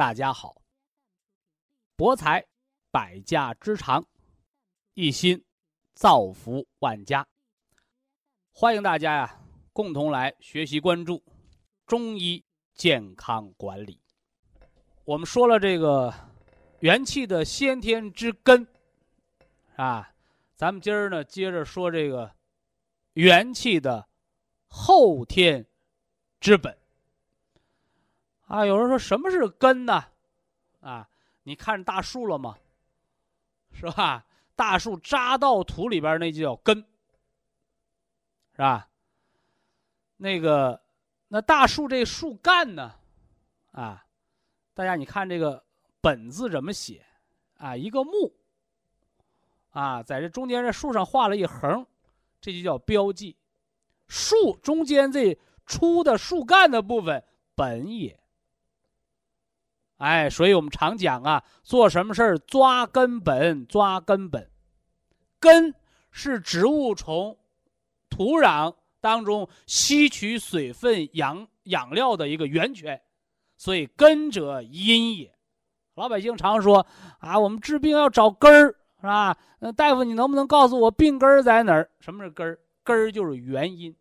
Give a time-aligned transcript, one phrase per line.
[0.00, 0.62] 大家好，
[1.94, 2.42] 博才
[2.90, 4.02] 百家之长，
[4.94, 5.44] 一心
[5.92, 7.28] 造福万家。
[8.50, 9.42] 欢迎大家呀，
[9.74, 11.22] 共同来学习关注
[11.86, 12.42] 中医
[12.74, 14.00] 健康管理。
[15.04, 16.14] 我们说了这个
[16.78, 18.66] 元气的先天之根
[19.76, 20.14] 啊，
[20.56, 22.34] 咱们今儿呢接着说这个
[23.12, 24.08] 元气的
[24.66, 25.66] 后天
[26.40, 26.79] 之本。
[28.50, 30.04] 啊，有人说什么是根呢？
[30.80, 31.08] 啊，
[31.44, 32.58] 你看大树了吗？
[33.70, 34.26] 是吧？
[34.56, 36.76] 大树扎到土里边那就叫根，
[38.50, 38.88] 是吧？
[40.16, 40.82] 那个，
[41.28, 42.92] 那大树这树干呢？
[43.70, 44.04] 啊，
[44.74, 45.64] 大家你看这个
[46.00, 47.06] 本字怎么写？
[47.56, 48.34] 啊，一个木，
[49.70, 51.86] 啊，在这中间这树上画了一横，
[52.40, 53.36] 这就叫标记。
[54.08, 57.22] 树中间这粗的树干的部分，
[57.54, 58.18] 本也。
[60.00, 64.50] 哎，所以我们常讲啊，做什么事儿抓根本，抓根本。
[65.38, 65.74] 根
[66.10, 67.36] 是植物从
[68.08, 72.98] 土壤当中吸取水分、养养料的一个源泉，
[73.58, 75.34] 所以根者阴也。
[75.96, 76.86] 老百姓常说
[77.18, 79.36] 啊，我们治病要找根儿，是吧？
[79.58, 81.90] 那大夫，你能不能告诉我病根儿在哪儿？
[82.00, 82.58] 什么是根儿？
[82.82, 83.94] 根儿就是原因。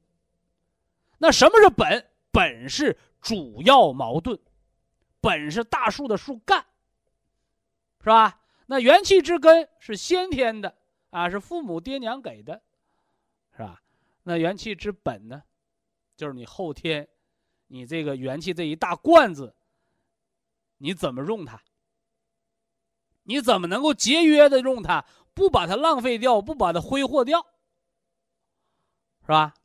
[1.17, 2.05] 那什么是本？
[2.31, 4.39] 本是主要矛盾。
[5.21, 6.65] 本是大树的树干，
[7.99, 8.41] 是吧？
[8.67, 10.77] 那元气之根是先天的
[11.09, 12.61] 啊，是父母爹娘给的，
[13.51, 13.81] 是吧？
[14.23, 15.43] 那元气之本呢，
[16.15, 17.07] 就是你后天，
[17.67, 19.55] 你这个元气这一大罐子，
[20.77, 21.61] 你怎么用它？
[23.23, 27.45] 你怎么能够节约的用它，不把它浪费掉，不把它挥霍掉，
[29.21, 29.55] 是吧？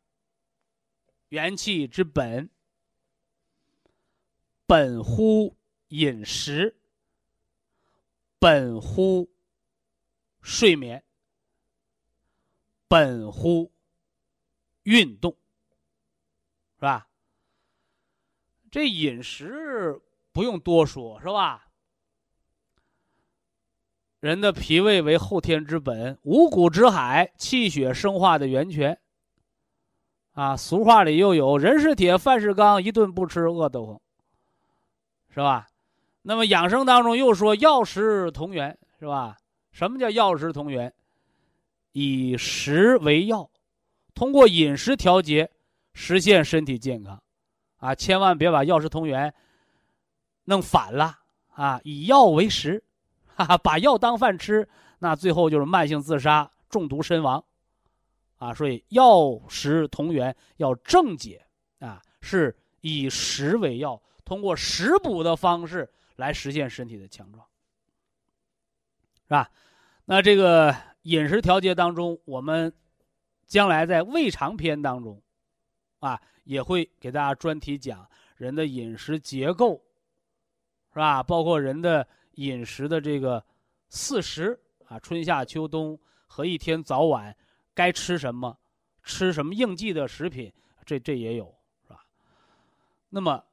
[1.29, 2.51] 元气之本。
[4.77, 5.57] 本乎
[5.91, 6.77] 饮食，
[8.41, 9.31] 本乎
[10.41, 11.05] 睡眠，
[12.89, 13.71] 本乎
[14.83, 15.31] 运动，
[16.75, 17.07] 是吧？
[18.69, 20.03] 这饮食
[20.33, 21.69] 不用多说，是吧？
[24.19, 29.01] 人的脾胃为后天之本，五谷之海，气血生化的源泉。
[30.33, 34.01] 啊，俗话里又有“人是铁，饭是钢，一顿不吃饿得慌”。
[35.34, 35.67] 是吧？
[36.22, 39.37] 那么养生当中又说药食同源，是吧？
[39.72, 40.95] 什么叫药食同源？
[41.91, 43.50] 以食为药，
[44.15, 45.50] 通过饮食调节，
[45.93, 47.21] 实现身体健康。
[47.78, 49.34] 啊，千万别把药食同源
[50.44, 51.19] 弄反了
[51.53, 51.81] 啊！
[51.83, 52.83] 以药为食，
[53.27, 54.69] 哈哈，把药当饭吃，
[55.00, 57.44] 那最后就是慢性自杀、中毒身亡。
[58.37, 61.44] 啊，所以药食同源要正解
[61.81, 64.00] 啊，是以食为药。
[64.25, 67.45] 通过食补的方式来实现身体的强壮，
[69.25, 69.51] 是吧？
[70.07, 72.73] 那这个饮食调节当中，我们
[73.47, 75.21] 将来在胃肠篇当中，
[75.99, 79.83] 啊，也会给大家专题讲人的饮食结构，
[80.93, 81.23] 是吧？
[81.23, 82.06] 包括人的
[82.37, 83.44] 饮食的这个
[83.88, 87.37] 四时啊，春夏秋冬和一天早晚
[87.75, 88.59] 该吃什么，
[89.03, 90.53] 吃什么应季的食品，
[90.87, 92.06] 这这也有，是吧？
[93.11, 93.44] 那么。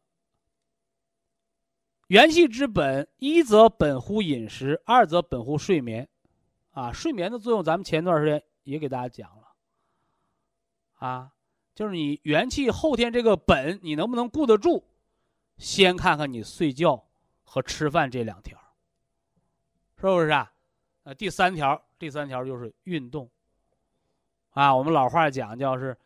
[2.12, 6.10] 元气之本，一则本乎饮食，二则本乎睡眠，
[6.72, 9.48] 啊，睡眠的作用，咱们前段时间也给大家讲了，
[10.96, 11.32] 啊，
[11.74, 14.84] 就是你元气后天这个本，你能不能顾得住？
[15.58, 17.02] 先看看你睡觉
[17.44, 18.60] 和吃饭这两条，
[19.96, 20.52] 是不是啊？
[21.04, 23.32] 呃，第三条，第三条就是运动，
[24.50, 25.98] 啊，我们老话讲叫是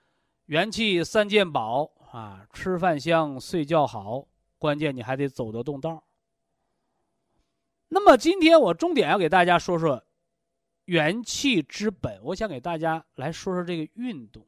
[0.45, 4.27] 元气三件宝啊，吃饭香，睡觉好。
[4.57, 6.03] 关键你还得走得动道
[7.87, 10.03] 那么今天我重点要给大家说说
[10.85, 14.45] 元气之本，我想给大家来说说这个运动。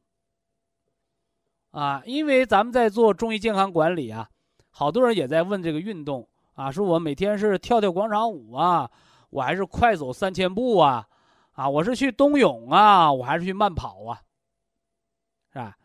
[1.70, 4.28] 啊，因为咱们在做中医健康管理啊，
[4.70, 8.90] 好多人也在问这个运动啊，说我每天是跳跳广场舞啊，
[9.30, 11.06] 我还是快走三千步啊，
[11.52, 14.22] 啊，我是去冬泳啊，我还是去慢跑啊，
[15.52, 15.76] 是吧？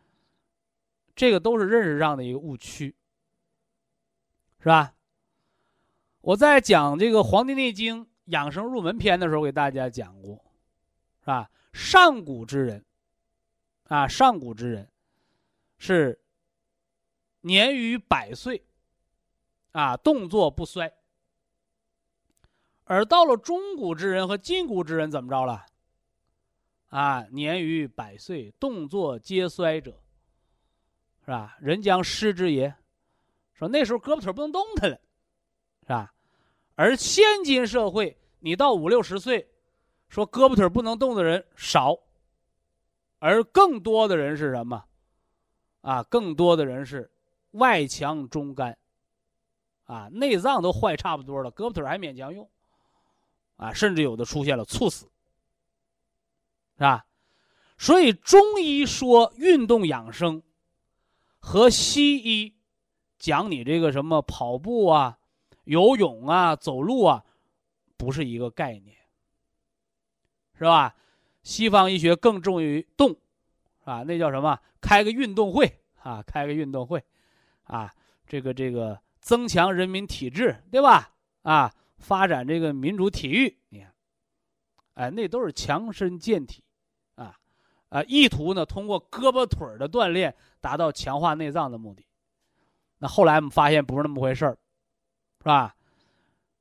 [1.15, 2.95] 这个都是认识上的一个误区，
[4.63, 4.95] 是吧？
[6.21, 10.41] 我在讲这个《黄帝内经养生入门篇》的时候，给大家讲过，
[11.19, 11.51] 是吧？
[11.73, 12.85] 上古之人，
[13.89, 14.89] 啊，上古之人。
[15.77, 16.17] 是
[17.41, 18.65] 年逾百岁，
[19.73, 20.93] 啊，动作不衰。
[22.85, 25.65] 而到了中古之人和近古之人，怎么着了？
[26.87, 30.01] 啊，年逾百岁，动作皆衰者，
[31.25, 31.57] 是吧？
[31.59, 32.73] 人将失之也。
[33.53, 34.99] 说那时候胳膊腿不能动弹了，
[35.83, 36.13] 是吧？
[36.75, 39.47] 而现今社会，你到五六十岁，
[40.09, 41.97] 说胳膊腿不能动的人少，
[43.19, 44.83] 而更多的人是什么？
[45.81, 47.11] 啊，更多的人是
[47.51, 48.77] 外强中干，
[49.85, 52.49] 啊，内脏都坏差不多了，胳膊腿还勉强用，
[53.57, 55.05] 啊，甚至有的出现了猝死，
[56.77, 57.05] 是吧？
[57.77, 60.41] 所以中医说运动养生，
[61.39, 62.55] 和西医
[63.23, 65.17] 讲你这个什么跑步啊、
[65.63, 67.23] 游泳啊、走路啊，
[67.95, 68.97] 不是一个概念，
[70.57, 70.93] 是吧？
[71.41, 73.15] 西方医学更重于动。
[73.85, 74.59] 啊，那叫什么？
[74.81, 77.01] 开个运动会啊，开个运动会，
[77.63, 77.93] 啊，
[78.27, 81.13] 这个这个增强人民体质，对吧？
[81.43, 83.93] 啊，发展这个民主体育，你看，
[84.95, 86.61] 哎，那都是强身健体，
[87.15, 87.39] 啊，
[87.87, 92.05] 啊，意图呢通过胳膊腿的锻炼达到强化内脏的目的。
[93.03, 94.57] 那后来我们发现不是那么回事儿，
[95.39, 95.75] 是吧？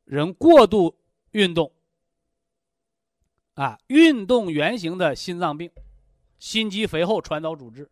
[0.03, 0.99] 人过度
[1.31, 1.71] 运动，
[3.55, 5.71] 啊，运动原型的心脏病。
[6.41, 7.89] 心肌肥厚传导阻滞，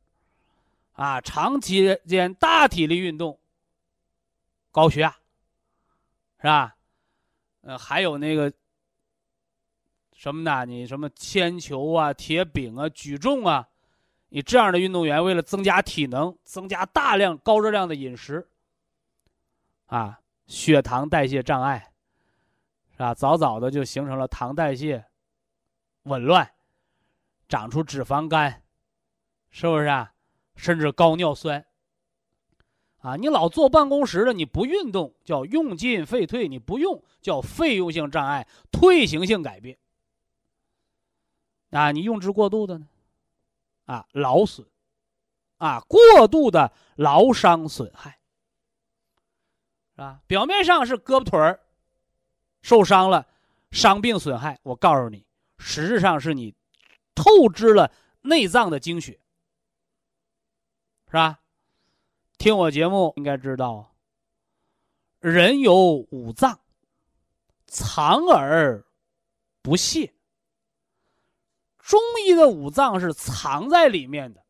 [0.95, 3.39] 啊，长期间大体力运动，
[4.73, 5.17] 高血压，
[6.39, 6.77] 是吧？
[7.61, 8.53] 呃，还有那个
[10.13, 10.65] 什么呢？
[10.65, 13.69] 你什么铅球啊、铁饼啊、举重啊，
[14.31, 18.49] 你这样的运动员为了增加体能，增加大量高热量的饮食，
[19.87, 21.93] 啊，血糖代谢障碍，
[22.93, 23.13] 是吧？
[23.13, 25.05] 早早的就形成了糖代谢
[26.05, 26.51] 紊乱。
[27.49, 28.63] 长出脂肪肝，
[29.51, 30.13] 是不是啊？
[30.55, 31.67] 甚至高尿酸。
[32.99, 39.77] 啊，你老坐办公室的，你不运动叫用进废退，你不用叫费用性障碍、退行性改变。
[41.71, 42.87] 啊，你用之过度的呢？
[43.91, 44.65] 啊，劳损，
[45.57, 48.21] 啊，过度的劳伤损害，
[49.97, 50.21] 是吧？
[50.29, 51.59] 表面上是胳膊腿儿
[52.63, 53.27] 受伤了，
[53.73, 55.27] 伤病损害，我告诉你，
[55.59, 56.55] 实质上是你。
[57.17, 57.93] 透支了
[58.23, 59.21] 内脏的精血，
[61.07, 61.41] 是吧？
[62.39, 63.93] 听我节目应该知道，
[65.19, 65.75] 人有
[66.13, 66.61] 五脏，
[67.67, 68.87] 藏而
[69.61, 70.15] 不泄。
[71.91, 74.45] 中医的五脏是藏在里面的，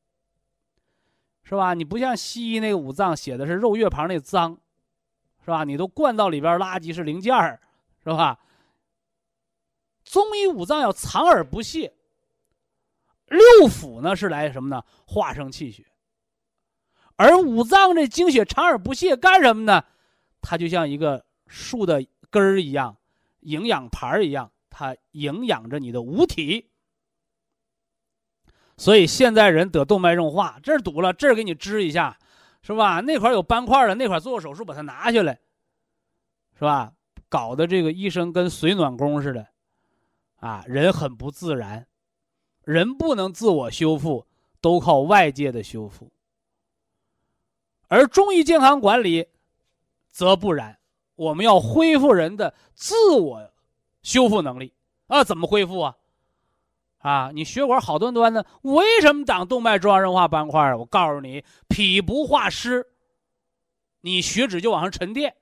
[1.43, 1.73] 是吧？
[1.73, 4.59] 你不像西医那个五脏写的是肉月旁那脏，
[5.43, 5.65] 是吧？
[5.65, 7.59] 你都灌到里边，垃圾是零件儿，
[8.05, 8.39] 是吧？
[10.05, 11.95] 中医五脏要藏而不泄。
[13.25, 14.85] 六腑呢是来什么呢？
[15.07, 15.87] 化生气血，
[17.17, 19.83] 而五脏这精血藏而不泄，干什么呢？
[20.43, 22.99] 它就像一个树的根儿一样，
[23.41, 26.67] 营养盘一样，它营养着你的五体。
[28.81, 32.17] 所以现在人得动脉硬化，这儿堵了，这儿给你支一下，
[32.63, 33.01] 是吧？
[33.01, 35.39] 那块有斑块了，那块做手术把它拿下来，
[36.55, 36.91] 是吧？
[37.29, 39.47] 搞得这个医生跟水暖工似的，
[40.37, 41.87] 啊，人很不自然。
[42.65, 44.27] 人不能自我修复，
[44.63, 46.11] 都靠外界的修复。
[47.89, 49.29] 而中医健康管理，
[50.11, 50.79] 则不然。
[51.17, 53.53] 我们要恢复人的自我
[54.03, 54.73] 修复能力
[55.09, 55.23] 啊！
[55.23, 55.97] 怎么恢复啊？
[57.01, 60.77] 啊，你血管好端端的，为什么长动脉粥样硬化斑块啊？
[60.77, 62.87] 我告诉你，脾不化湿，
[64.03, 65.33] 你血脂就往上沉淀；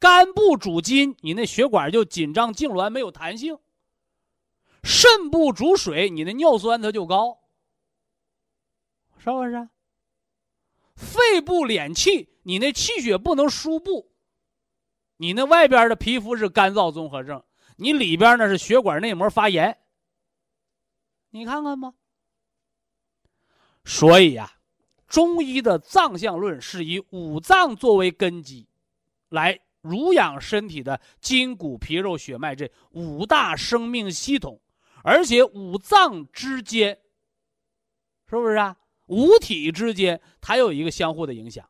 [0.00, 3.56] 肝不主筋，你那血管就紧张痉挛，没有弹性。
[4.82, 7.38] 肾不主水，你的尿酸它就高，
[9.18, 9.68] 是不是？
[10.96, 14.10] 肺不敛气，你那气血不能输布，
[15.18, 17.40] 你那外边的皮肤是干燥综合症，
[17.76, 19.78] 你里边呢是血管内膜发炎。
[21.30, 21.94] 你看看吧。
[23.84, 24.52] 所以呀，
[25.06, 28.68] 中医的脏象论是以五脏作为根基，
[29.30, 34.60] 来濡养身体的筋骨皮肉血脉这五大生命系统，
[35.02, 37.00] 而且五脏之间，
[38.26, 38.76] 是不是啊？
[39.06, 41.66] 五体之间，它有一个相互的影响，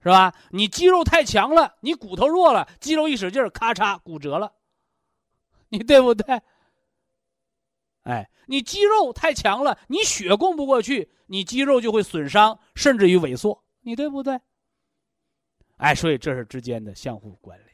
[0.00, 0.32] 是吧？
[0.50, 4.52] 你肌肉太强了，你骨头弱了，肌肉一使劲，咔嚓骨折了，
[5.70, 6.40] 你对不对？
[8.04, 14.40] 哎，你肌肉太强了，你血供不过去，你肌肉就会损伤，甚至于萎缩，你对不对？
[15.76, 17.70] 哎，所以这是之间的相互关联。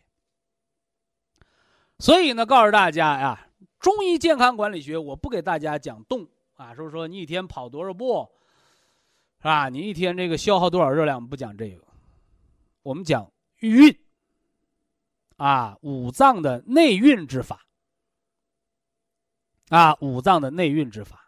[1.98, 8.26] 所以呢，告诉大家呀，中医健康管理学，我不给大家讲动啊，说说你一天跑多少步，
[9.38, 9.68] 是吧？
[9.68, 11.84] 你一天这个消耗多少热量，不讲这个，
[12.82, 13.94] 我们讲运
[15.36, 17.66] 啊，五脏的内运之法
[19.70, 21.26] 啊，五脏的内运之法。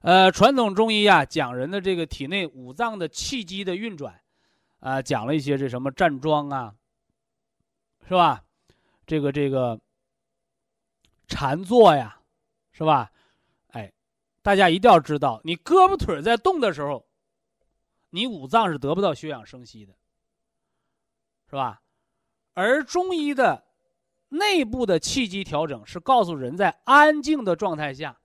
[0.00, 4.20] 呃，传统中医啊，讲人的这个体内五脏的气机的运转。
[4.80, 6.74] 啊，讲了一些这什么站桩啊，
[8.08, 8.42] 是吧？
[9.06, 9.78] 这个这个
[11.28, 12.20] 禅坐呀，
[12.72, 13.12] 是吧？
[13.68, 13.92] 哎，
[14.42, 17.06] 大家一定要知道，你胳膊腿在动的时候，
[18.10, 19.94] 你五脏是得不到休养生息的，
[21.48, 21.80] 是吧？
[22.54, 23.64] 而中医的
[24.32, 28.18] 内部的气机调整是告诉人在安静的状态下，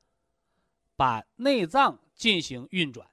[0.96, 3.06] 把内脏进行运转。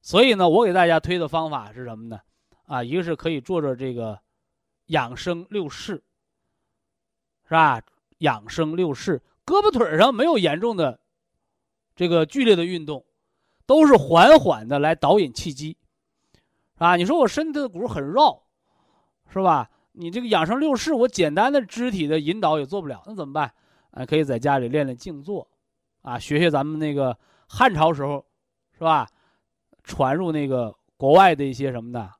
[0.00, 2.20] 所以呢，我给大家推的方法是什么呢？
[2.66, 4.20] 啊，一个是可以做做这个
[4.86, 6.04] 养生六式，
[7.48, 7.82] 是吧？
[8.18, 11.00] 养生六式，胳膊腿上没有严重的
[11.96, 13.04] 这个剧烈的运动，
[13.66, 15.76] 都是缓缓的来导引气机，
[16.76, 18.44] 啊，你说我身体的骨很绕，
[19.28, 19.68] 是吧？
[19.96, 23.52] 你这个养生六式，我简单的肢体的引导也做不了，那怎么办？
[23.92, 25.46] 啊，可以在家里练练静坐，
[26.02, 28.24] 啊，学学咱们那个汉朝时候，
[28.72, 29.08] 是吧？
[29.84, 32.10] 传入那个国外的一些什么的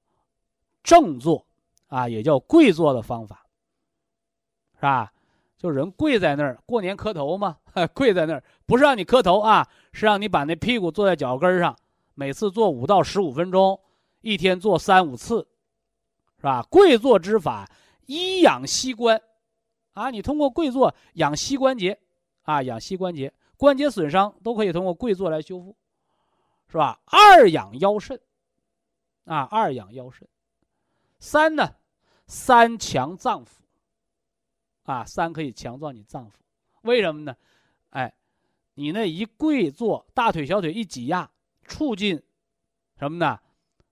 [0.84, 1.44] 正坐，
[1.88, 3.44] 啊，也叫跪坐的方法，
[4.76, 5.10] 是吧？
[5.58, 7.56] 就人跪在那儿，过年磕头嘛，
[7.92, 11.74] 跪在那儿不是让你磕头啊，是让你把那屁股坐在脚跟上，
[12.14, 13.80] 每次坐五到十五分钟，
[14.20, 15.48] 一天做三五次，
[16.44, 16.62] 是吧？
[16.64, 17.66] 跪坐之法，
[18.04, 19.18] 一养膝关，
[19.94, 21.98] 啊，你通过跪坐养膝关节，
[22.42, 25.74] 啊，养膝关节，关节损伤都可以通过跪坐来修复。
[26.68, 27.00] 是吧？
[27.06, 28.20] 二养腰肾，
[29.24, 30.28] 啊，二养腰肾。
[31.18, 31.76] 三呢，
[32.26, 33.48] 三强脏腑，
[34.82, 36.34] 啊，三可以强壮你脏腑。
[36.82, 37.34] 为什么呢？
[37.88, 38.12] 哎，
[38.74, 41.30] 你那一跪坐，大腿小腿一挤压，
[41.66, 42.22] 促进
[42.98, 43.40] 什么呢？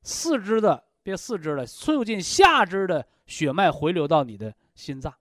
[0.02, 5.12] 四肢的别四肢了，促进下肢的血脉回流到你的心脏，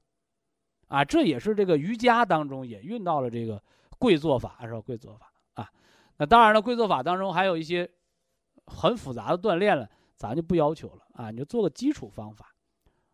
[0.88, 3.62] 啊，这也是这个瑜伽当中也运到了这个
[3.98, 4.82] 跪坐法，是吧？
[4.82, 5.70] 跪坐法啊。
[6.18, 7.90] 那当然了，跪坐法当中还有一些
[8.68, 12.54] 很复杂的锻炼了，咱就不要求了啊，你就做个基础方法，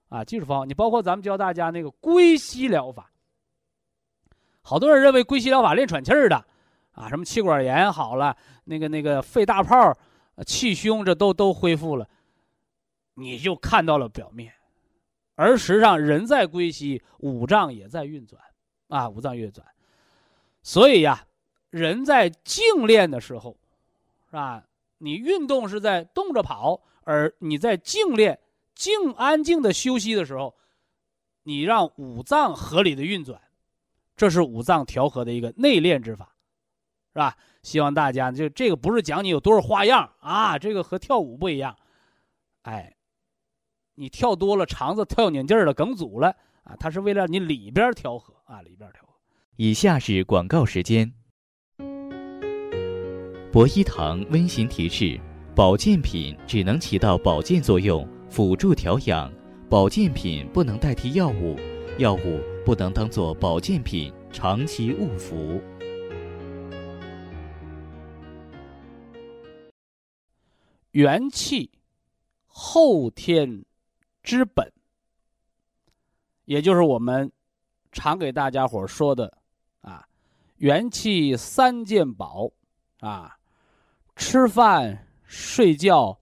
[0.09, 3.09] 啊，基础方法，你包括咱们教大家那个归息疗法，
[4.61, 6.45] 好多人认为归息疗法练喘气儿的，
[6.91, 9.97] 啊，什么气管炎好了，那个那个肺大泡、
[10.45, 12.07] 气胸这都都恢复了，
[13.17, 14.53] 你就看到了表面，
[15.35, 18.41] 而实际上人在归西，五脏也在运转，
[18.87, 19.67] 啊，五脏运转，
[20.63, 21.25] 所以呀。
[21.69, 23.57] 人在静练的时候，
[24.27, 24.63] 是吧？
[24.99, 28.39] 你运动是在动着跑，而你在静练、
[28.73, 30.55] 静安静的休息的时候，
[31.43, 33.39] 你让五脏合理的运转，
[34.15, 36.33] 这是五脏调和的一个内练之法，
[37.11, 37.35] 是吧？
[37.63, 41.77] 希望大家就这个不是讲你有多少花样啊，这个和跳舞不一样，
[42.61, 42.95] 哎，
[43.99, 46.27] 你跳多了，肠子跳拧劲儿了，梗阻了
[46.61, 49.15] 啊，它是为了你里边调和啊，里边调和。
[49.55, 51.11] 以下是广告时间。
[53.51, 55.19] 博一堂温馨提示：
[55.55, 59.31] 保健品只能起到保健作用，辅助调养；
[59.67, 61.55] 保健品不能代替药物，
[61.97, 65.59] 药物不能当做保健品长期误服。
[70.91, 71.71] 元气，
[72.45, 73.63] 后天
[74.27, 74.73] 之本，
[76.43, 77.31] 也就是我们
[77.93, 79.37] 常给大家伙说的
[79.79, 80.05] 啊，
[80.57, 82.51] 元气三件宝
[82.99, 83.37] 啊。
[84.17, 86.19] 吃饭、睡觉、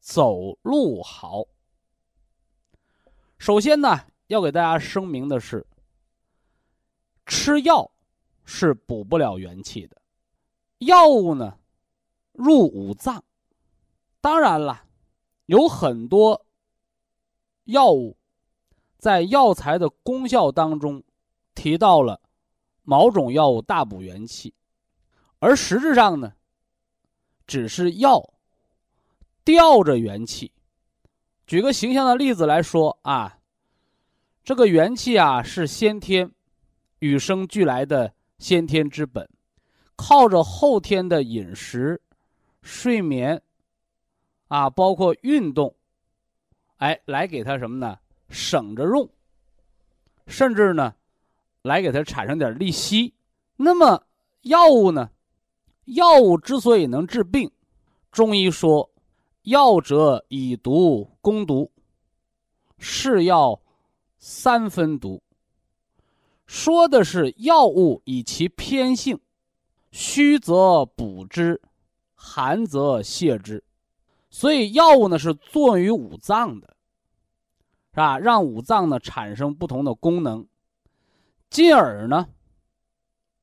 [0.00, 1.44] 走路好。
[3.38, 5.64] 首先呢，要给大家声明的是，
[7.24, 7.88] 吃药
[8.44, 10.02] 是补不了元气的。
[10.78, 11.56] 药物呢，
[12.32, 13.22] 入五脏。
[14.20, 14.86] 当然了，
[15.46, 16.44] 有很多
[17.68, 18.16] 药物
[18.98, 21.02] 在药材的功效当中
[21.54, 22.20] 提到了
[22.82, 24.54] 某种药物大补元气，
[25.38, 26.34] 而实质上呢。
[27.46, 28.34] 只是药
[29.42, 30.52] 吊着元气，
[31.46, 33.38] 举个形象的例子来说啊，
[34.44, 36.30] 这个元气啊是先天
[36.98, 39.26] 与生俱来的先天之本，
[39.96, 42.02] 靠着后天的饮食、
[42.60, 43.42] 睡眠
[44.48, 45.74] 啊，包括运动，
[46.78, 47.98] 哎，来给他什么呢？
[48.28, 49.08] 省着用，
[50.26, 50.94] 甚至呢，
[51.62, 53.14] 来给他产生点利息。
[53.56, 54.04] 那么
[54.42, 55.10] 药物呢？
[55.84, 57.50] 药物之所以能治病，
[58.10, 58.90] 中医说。
[59.42, 61.70] 药者以毒攻毒，
[62.76, 63.58] 是药
[64.18, 65.22] 三分毒。
[66.44, 69.18] 说的是药物以其偏性，
[69.90, 71.62] 虚则补之，
[72.14, 73.64] 寒则泻之。
[74.38, 76.76] 所以药物呢是作用于五脏的，
[77.90, 78.20] 是吧？
[78.20, 80.46] 让五脏呢产生不同的功能，
[81.50, 82.28] 进而呢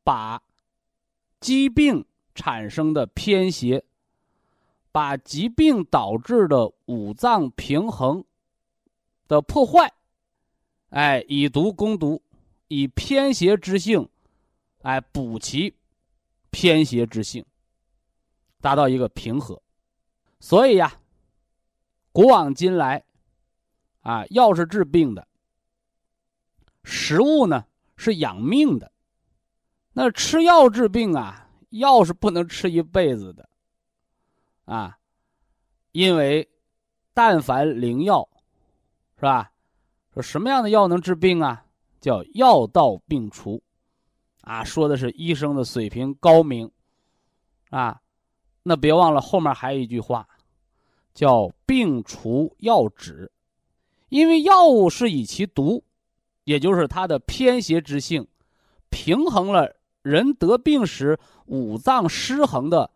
[0.06, 0.42] 把
[1.42, 3.84] 疾病产生的偏邪。
[4.94, 8.24] 把疾病导致的五脏平衡
[9.28, 9.92] 的破坏，
[10.92, 12.22] 哎，以毒攻毒，
[12.70, 14.08] 以偏邪之性，
[14.84, 15.75] 哎，补其
[16.52, 17.46] 偏邪之性，
[18.62, 19.62] 达到一个平和。
[20.39, 21.00] 所以呀，
[22.12, 23.04] 古往今来，
[24.01, 25.27] 啊，药是治病的，
[26.84, 27.65] 食物呢
[27.98, 28.92] 是养命的。
[29.94, 33.50] 那吃药治病啊，药是不能吃一辈子的。
[34.65, 34.98] 啊，
[35.92, 36.50] 因为
[37.13, 38.27] 但凡灵药，
[39.15, 39.51] 是吧？
[40.13, 41.65] 说什么样的药能治病啊？
[42.01, 43.63] 叫药到病除，
[44.42, 46.72] 啊，说的是医生的水平高明，
[47.70, 48.01] 啊，
[48.67, 50.27] 那别忘了后面还有一句话，
[51.13, 53.31] 叫病除药止，
[54.10, 55.84] 因为药物是以其毒，
[56.45, 58.27] 也就是它的偏邪之性，
[58.89, 62.89] 平衡了人得病时五脏失衡的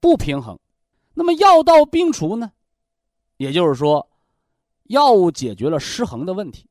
[0.00, 0.58] 不平衡。
[1.12, 2.50] 那么药到病除呢，
[3.36, 4.08] 也就是说，
[4.84, 6.66] 药物解决了失衡的问题。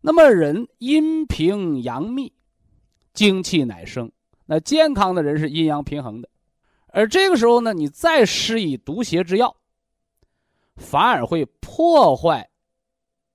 [0.00, 2.32] 那么人阴平阳秘，
[3.12, 4.12] 精气乃生。
[4.46, 6.28] 那健康的人是阴阳平衡的，
[6.92, 9.54] 而这个时候呢，你再施以毒邪之药，
[10.76, 12.48] 反而会破坏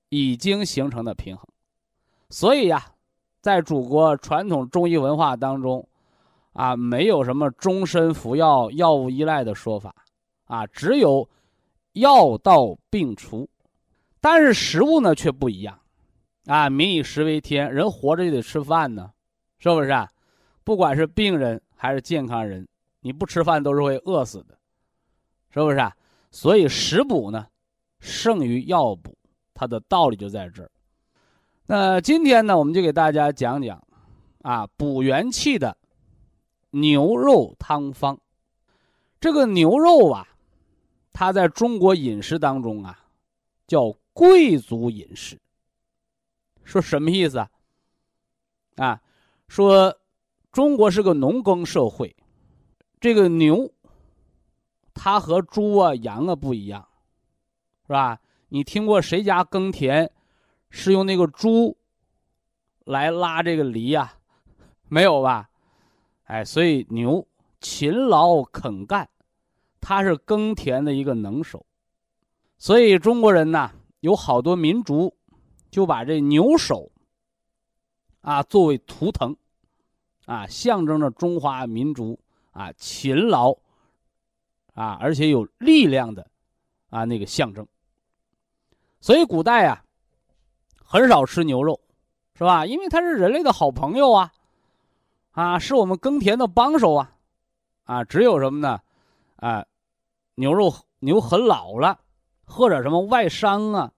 [0.08, 1.46] 已经形成的平衡。
[2.30, 2.84] 所以呀，
[3.40, 5.88] 在祖国传统中医文化当中，
[6.52, 9.94] 啊，没有什么终身服药、药物依赖的说法。
[10.44, 11.28] 啊，只有
[11.94, 13.48] 药到病除，
[14.20, 15.76] 但是食物呢却不一样，
[16.44, 19.10] 啊，民以食为天，人活着就得吃饭呢，
[19.58, 20.08] 是不是啊？
[20.62, 22.64] 不管是病人还是健康人，
[23.06, 24.58] 你不吃饭都是会饿死的，
[25.50, 25.96] 是不是啊？
[26.32, 27.46] 所以食补呢，
[28.00, 29.16] 胜于药补，
[29.54, 30.70] 它的道理就在这儿。
[31.66, 33.80] 那今天呢，我们就给大家讲讲，
[34.42, 35.76] 啊，补元气的
[36.70, 38.18] 牛肉汤方。
[39.20, 40.26] 这个牛肉啊。
[41.18, 42.98] 它在中国饮食当中啊，
[43.66, 45.40] 叫贵族饮食。
[46.62, 47.48] 说什么意思啊？
[48.76, 49.00] 啊，
[49.48, 49.98] 说
[50.52, 52.14] 中国是个农耕社会，
[53.06, 53.70] 这个牛，
[54.92, 56.84] 它和猪啊、羊啊不一样，
[57.86, 58.18] 是吧？
[58.48, 60.10] 你听过谁家耕田
[60.70, 61.76] 是用那个猪
[62.84, 64.14] 来拉这个犁呀？
[64.88, 65.48] 没有吧？
[66.24, 67.24] 哎，所以牛
[67.60, 69.08] 勤劳肯干。
[69.80, 71.64] 它是耕田的一个能手，
[72.58, 75.16] 所以中国人呢有好多民族
[75.70, 76.90] 就把这牛首
[78.20, 79.36] 啊作为图腾，
[80.24, 82.18] 啊象征着中华民族
[82.56, 83.52] 啊勤劳
[84.74, 86.26] 啊而且有力量的
[86.88, 87.66] 啊那个象征。
[89.00, 89.84] 所以古代啊
[90.84, 91.80] 很少吃牛肉，
[92.34, 92.64] 是吧？
[92.64, 94.32] 因为它是人类的好朋友啊，
[95.32, 97.12] 啊是我们耕田的帮手啊，
[97.84, 98.80] 啊只有什么呢？
[99.36, 99.66] 啊。
[100.38, 101.98] 牛肉牛很老了，
[102.44, 103.90] 或者什么外伤啊，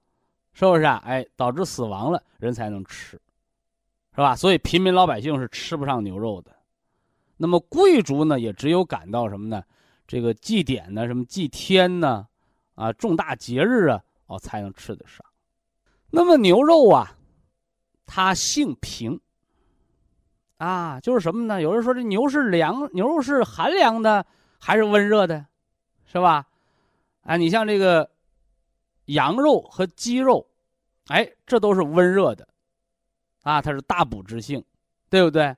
[0.53, 1.03] 是不是啊？
[1.05, 3.21] 哎，导致死亡了，人才能吃，
[4.15, 4.37] 是吧？
[4.37, 6.55] 所以平民老百姓是吃不上牛肉的。
[7.39, 9.63] 那么贵族呢，也只有赶到什么呢？
[10.07, 12.27] 这个祭典呢，什么祭天呢，
[12.75, 15.25] 啊，重大节日啊，哦，才能吃得上。
[16.11, 17.17] 那么牛肉啊，
[18.07, 19.21] 它性平，
[20.57, 21.63] 啊，就是什么呢？
[21.63, 24.27] 有人说这牛是凉，牛肉是寒凉的
[24.59, 25.47] 还是温热的？
[26.07, 26.47] 是吧？
[27.23, 28.11] 啊，你像这个
[29.05, 30.49] 羊肉和鸡肉，
[31.09, 32.49] 哎，这都是温热的，
[33.43, 34.65] 啊，它是大补之性，
[35.11, 35.55] 对不对？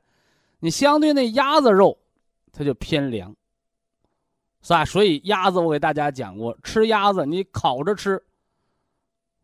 [0.60, 1.98] 你相对那鸭子肉，
[2.52, 3.34] 它就偏凉，
[4.62, 4.84] 是吧？
[4.84, 8.22] 所以鸭子我给大家讲过，吃鸭子你烤着吃，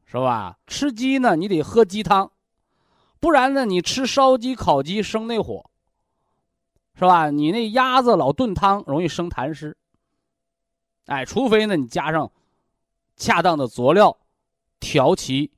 [0.05, 0.59] 是吧？
[0.67, 2.31] 吃鸡呢，你得喝鸡汤，
[3.19, 5.71] 不然呢，你吃烧鸡、烤鸡生内火，
[6.95, 7.31] 是吧？
[7.31, 9.77] 你那鸭子老炖汤，容易生痰湿。
[11.07, 12.31] 哎，除非呢，你加上
[13.17, 14.17] 恰当的佐料，
[14.81, 15.51] 调其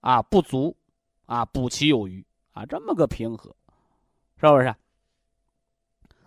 [0.00, 0.76] 啊不足，
[1.26, 3.54] 啊补其有余，啊这么个平和，
[4.48, 4.74] 是不是？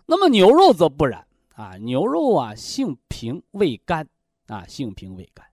[0.06, 4.08] 那么牛肉则不然啊，牛肉啊性平味甘，
[4.48, 5.46] 啊性平味甘。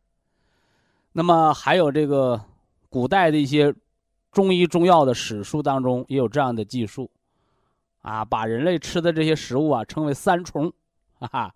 [1.11, 2.41] 那么还有这个
[2.89, 3.73] 古代的一些
[4.31, 7.11] 中医中药的史书当中也有这样的记述，
[8.01, 10.71] 啊把人类吃的这些食物啊称为三虫，
[11.19, 11.55] 哈哈，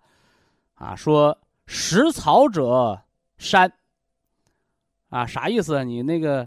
[0.74, 3.02] 啊说食草者
[3.38, 3.70] 膻。
[5.10, 5.82] 啊，啥意思？
[5.84, 6.46] 你那个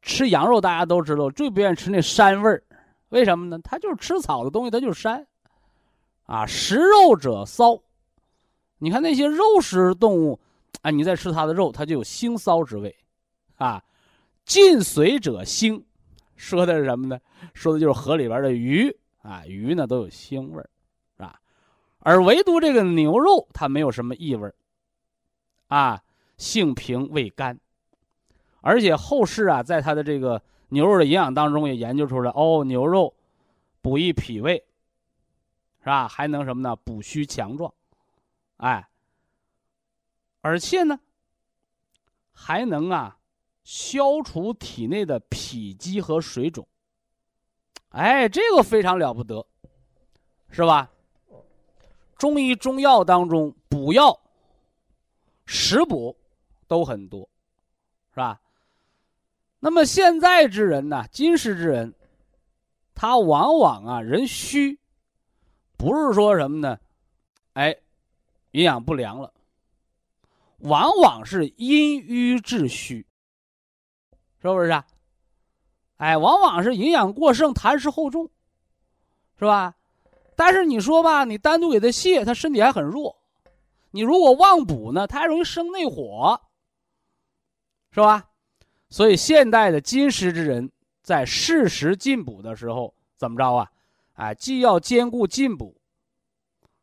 [0.00, 2.64] 吃羊肉，大家都知道，最不愿意吃那膻味儿，
[3.12, 3.58] 为什么呢？
[3.62, 5.24] 它就是吃草的东西，它就是膻。
[6.24, 7.78] 啊，食肉者骚，
[8.78, 10.38] 你看那些肉食动物，
[10.80, 12.94] 啊，你在吃它的肉，它就有腥骚之味。
[13.56, 13.82] 啊，
[14.44, 15.82] 进水者腥，
[16.36, 17.20] 说的是什么呢？
[17.54, 20.70] 说的就是河里边的鱼啊，鱼呢都有腥味儿，
[21.18, 21.38] 啊，
[21.98, 24.52] 而唯独这个牛肉，它没有什么异味，
[25.68, 26.02] 啊。
[26.38, 27.56] 性平味甘，
[28.62, 33.14] 而且后世啊，在他的这个牛肉的营养当中也研究出来哦，牛肉
[33.82, 34.64] 补益脾胃，
[35.80, 36.08] 是吧？
[36.08, 36.74] 还能什么呢？
[36.76, 37.72] 补虚强壮，
[38.56, 38.88] 哎，
[40.40, 40.98] 而且呢，
[42.32, 43.18] 还能啊
[43.62, 46.66] 消除体内的脾积和水肿，
[47.90, 49.46] 哎，这个非常了不得，
[50.48, 50.90] 是吧？
[52.16, 54.18] 中医中药当中补药、
[55.44, 56.16] 食补。
[56.68, 57.28] 都很多，
[59.64, 61.94] 那么现在之人呢，今时之人，
[62.96, 64.80] 他往往啊，人虚，
[65.76, 66.80] 不是说什么呢？
[67.52, 67.76] 哎，
[68.50, 69.32] 营养不良了，
[70.58, 73.06] 往往是阴瘀致虚，
[74.40, 74.84] 是不是啊？
[75.98, 78.28] 哎，往往是营养过剩，痰湿厚重，
[79.38, 79.76] 是吧？
[80.34, 83.16] 但是你说吧，你单独给他泻，他身体还很弱；
[83.92, 86.40] 你如果忘补呢，他还容易生内火。
[87.92, 88.28] 是吧？
[88.92, 90.70] 所以现代的今时之人，
[91.02, 93.72] 在适时进补的时候，怎么着啊？
[94.12, 95.74] 哎，既要兼顾进补，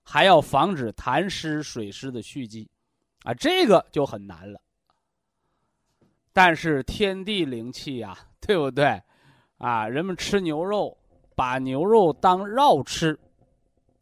[0.01, 2.67] 还要防止痰湿水湿的蓄积，
[3.25, 4.59] 啊，这个就很难了。
[6.33, 8.99] 但是天地灵气呀，对不对？
[9.59, 10.97] 啊，人们吃牛肉，
[11.35, 13.15] 把牛肉当药吃，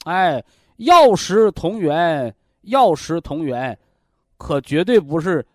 [0.06, 0.42] 哎，
[0.78, 3.78] 药食同源，药食同源，
[4.38, 5.46] 可绝对不是。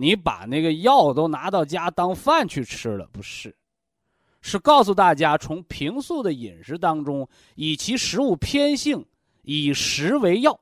[0.00, 3.54] 你把那个药都拿到家当饭去吃了，不是？
[4.40, 9.04] 是告诉大家，从平素的饮食当中，以其食物偏性，
[9.42, 10.58] 以食为药。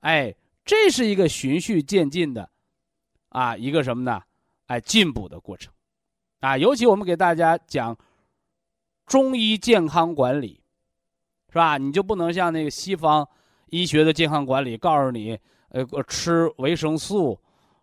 [0.00, 2.48] 哎，这是一个循序渐进的，
[3.28, 4.22] 啊，一个什么呢？
[4.68, 5.70] 哎，进补的过程，
[6.38, 7.94] 啊，尤其我们给大家讲
[9.04, 10.62] 中医健康管理，
[11.50, 11.76] 是吧？
[11.76, 13.28] 你就不能像那个西方
[13.66, 17.38] 医学的健康管理，告诉你，呃，吃维生素。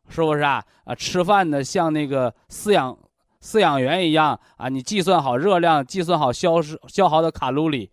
[0.09, 0.63] 是不是啊？
[0.85, 2.97] 啊，吃饭呢，像那个饲养
[3.41, 7.91] 饲养员一样啊，你计算好热量，计算好消失消耗的卡路里，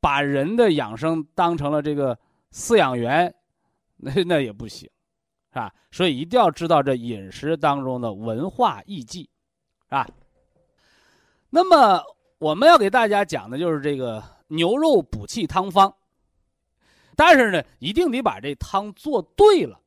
[0.00, 2.18] 把人的养生当成了这个
[2.52, 3.32] 饲养员，
[3.96, 4.88] 那那也不行，
[5.52, 5.72] 是吧？
[5.90, 9.30] 所以一定要知道这饮食当中的文化意迹，
[9.84, 10.06] 是吧？
[11.50, 12.02] 那么
[12.38, 15.94] 我们要给大家讲的就是这个牛肉补气汤方，
[17.16, 19.80] 但是呢，一定得把这汤做对了。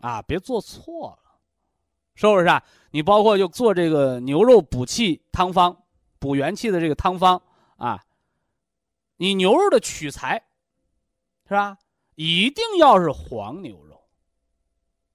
[0.00, 1.36] 啊，别做错了，
[2.14, 2.62] 是不是啊？
[2.90, 5.76] 你包括就做这个牛肉补气汤方、
[6.18, 7.40] 补元气的这个汤方
[7.76, 8.02] 啊，
[9.18, 10.42] 你牛肉的取材
[11.46, 11.76] 是吧？
[12.14, 14.00] 一定要是黄牛肉，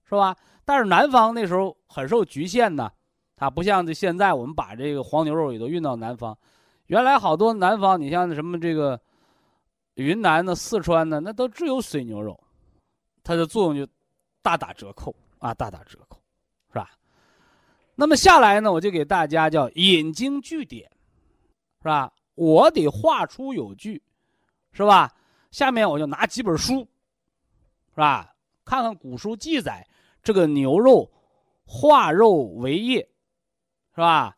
[0.04, 0.36] 是吧？
[0.63, 2.91] 但是南方那时候很受局限呢，
[3.36, 6.38] 它不像这现在我们把这个黄牛肉也都运到南方。
[6.86, 9.02] 原来好多南方，你像什么这个
[9.95, 12.39] 云南的、四川的，那都只有水牛肉，
[13.24, 13.91] 它的作用就。
[14.46, 15.56] 大打折扣啊！
[15.56, 16.22] 大打折扣，
[16.72, 16.92] 是吧？
[17.96, 20.88] 那么下来呢，我就给大家叫引经据典，
[21.80, 22.14] 是吧？
[22.36, 24.00] 我得话出有据，
[24.72, 25.12] 是吧？
[25.50, 26.88] 下面我就拿几本书，
[27.90, 28.36] 是吧？
[28.64, 29.84] 看看古书记载，
[30.22, 31.12] 这个牛肉
[31.66, 33.00] 化肉为液，
[33.96, 34.36] 是吧？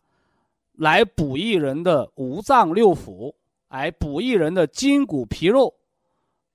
[0.71, 3.35] 来补益人的五脏六腑，
[3.67, 5.75] 哎，补益人的筋骨皮肉。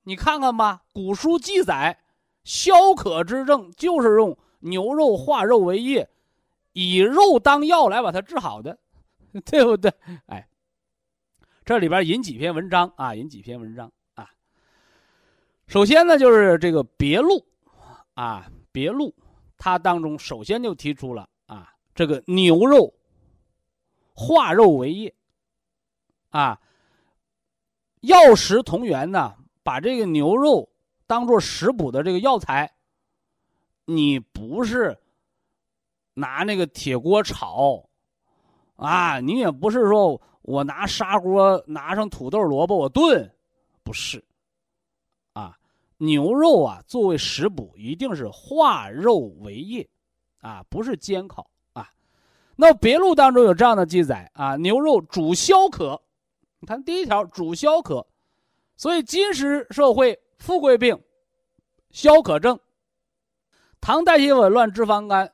[0.05, 1.99] 你看看吧，古书记载。
[2.44, 6.09] 消渴之症就是用牛肉化肉为液，
[6.72, 8.78] 以肉当药来把它治好的，
[9.46, 9.92] 对不对？
[10.26, 10.48] 哎，
[11.64, 14.28] 这里边引几篇文章啊，引几篇文章啊。
[15.66, 17.44] 首先呢，就是这个别录
[18.14, 19.14] 啊，别录，
[19.57, 22.92] 它当中首先就提出了啊，这个牛肉
[24.14, 25.14] 化肉为液
[26.31, 26.61] 啊，
[28.00, 30.68] 药食同源呢，把这个牛肉。
[31.12, 32.72] 当做食补的这个药材，
[33.85, 34.98] 你不是
[36.14, 37.87] 拿那个铁锅炒，
[38.77, 43.31] 啊，你也不是说我拿砂锅拿上土豆萝卜我炖，
[43.83, 44.25] 不是，
[45.35, 45.55] 啊，
[45.98, 49.87] 牛肉啊作为食补一定是化肉为液，
[50.40, 51.92] 啊，不是煎烤啊。
[52.57, 56.01] 那别录当中有这样的记载啊，牛肉主消渴，
[56.61, 58.07] 你看第一条主消渴，
[58.79, 61.00] 所以今时社会富贵病。
[61.92, 62.59] 消渴症、
[63.81, 65.33] 糖代谢紊乱、脂肪肝，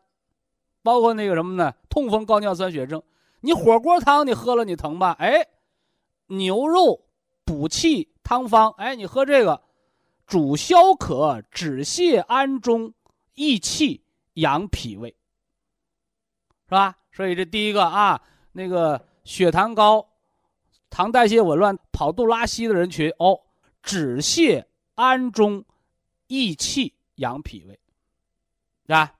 [0.83, 1.73] 包括那个什么呢？
[1.88, 3.03] 痛风、高尿酸血症。
[3.40, 5.16] 你火锅汤你喝了你疼吧？
[5.18, 5.47] 哎，
[6.27, 7.07] 牛肉
[7.47, 9.62] 补气汤方，哎，你喝这个，
[10.27, 12.92] 主消渴、止泻安中、
[13.33, 15.16] 益气养脾胃，
[16.66, 16.99] 是吧？
[17.12, 18.21] 所以这第一个啊，
[18.53, 20.07] 那个血糖高、
[20.90, 23.40] 糖代谢紊乱、跑肚拉稀的人群哦，
[23.83, 24.64] 止泻
[24.99, 25.65] 安中。
[26.31, 27.73] 益气养脾胃，
[28.83, 29.15] 是吧？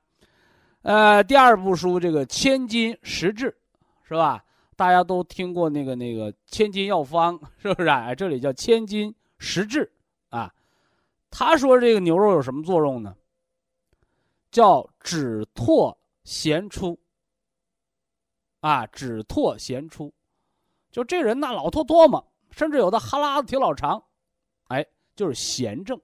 [0.83, 3.51] 呃，第二部书这个《千金实治》，
[4.07, 4.45] 是吧？
[4.77, 7.89] 大家都听过那个那个千金药方， 是不是？
[7.89, 9.91] 哎，这里叫千金实治
[10.29, 10.53] 啊。
[11.31, 13.17] 他说这个牛肉有什么作用呢？
[14.51, 17.01] 叫止唾涎出。
[18.61, 20.13] 啊，止唾涎出，
[20.91, 24.05] 就这人呐，老拖唾沫，甚至有的哈喇子挺老长，
[25.19, 26.01] 就是涎症。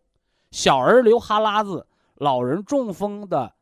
[0.51, 3.55] 小儿流哈喇子，老人中风的，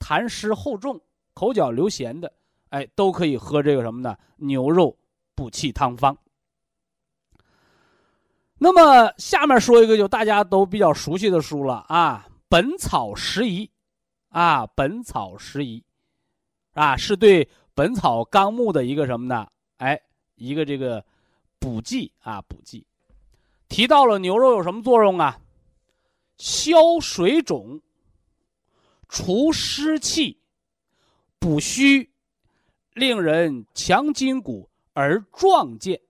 [0.00, 1.00] 痰湿厚重，
[1.32, 2.32] 口角流涎的，
[2.70, 4.16] 哎，都可以喝这个什么呢？
[4.38, 4.98] 牛肉
[5.36, 6.18] 补气汤方。
[8.58, 13.66] 那么下面说一个就大家都比较熟悉的书了啊，《本草拾遗》，
[14.30, 15.84] 啊，《本草拾遗》，
[16.80, 19.46] 啊，是对《本草纲目》的一个什么呢？
[19.76, 20.00] 哎，
[20.36, 21.04] 一个这个
[21.58, 22.86] 补剂啊，补剂，
[23.68, 25.40] 提到了牛肉有什么作用啊？
[26.36, 27.80] 消水肿、
[29.08, 30.40] 除湿气、
[31.38, 32.12] 补虚，
[32.92, 36.00] 令人强筋骨而壮健。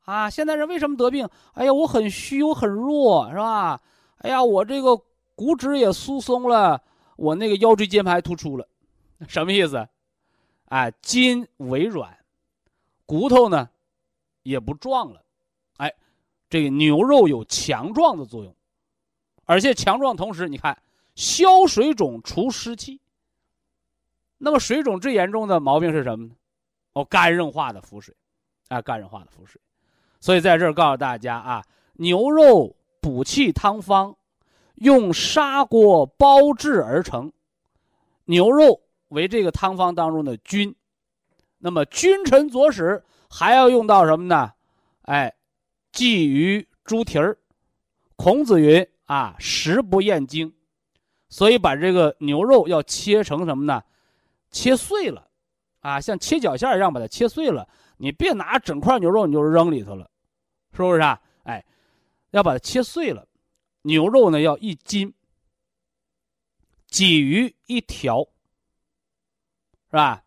[0.00, 1.28] 啊，现代人为什么得病？
[1.54, 3.80] 哎呀，我很虚，我很弱，是吧？
[4.18, 4.96] 哎呀，我这个
[5.34, 6.82] 骨质也疏松了，
[7.16, 8.68] 我那个腰椎间盘突出了，
[9.28, 9.88] 什么意思？
[10.66, 12.18] 哎，筋为软，
[13.06, 13.70] 骨头呢
[14.42, 15.23] 也不壮了。
[16.54, 18.54] 这个牛肉有强壮的作用。
[19.44, 20.80] 而且强壮同时，你看
[21.16, 23.00] 消水肿、除湿气。
[24.38, 26.30] 那么水肿最严重的毛病是什么呢？
[26.92, 28.14] 哦，肝硬化的腹水，
[28.68, 29.60] 啊，肝硬化的腹水。
[30.20, 31.64] 所以在这儿告诉大家啊，
[31.94, 34.16] 牛肉补气汤方，
[34.76, 37.32] 用砂锅煲制而成，
[38.26, 40.72] 牛肉为这个汤方当中的君。
[41.58, 44.52] 那么君臣佐使还要用到什么呢？
[45.02, 45.34] 哎，
[45.94, 47.38] 鲫鱼、猪蹄儿。
[48.16, 48.86] 孔子云。
[49.06, 50.50] 啊，食不厌精，
[51.28, 53.84] 所以把这个牛肉要切成什么呢？
[54.50, 55.28] 切碎了，
[55.80, 57.68] 啊，像切饺馅一样把它切碎了。
[57.98, 60.10] 你别拿整块牛肉你就扔里头了，
[60.72, 61.20] 是不是啊？
[61.42, 61.62] 哎，
[62.30, 63.28] 要把它切碎了。
[63.82, 65.12] 牛肉呢要一斤，
[66.90, 68.26] 鲫鱼一条，
[69.90, 70.24] 是吧？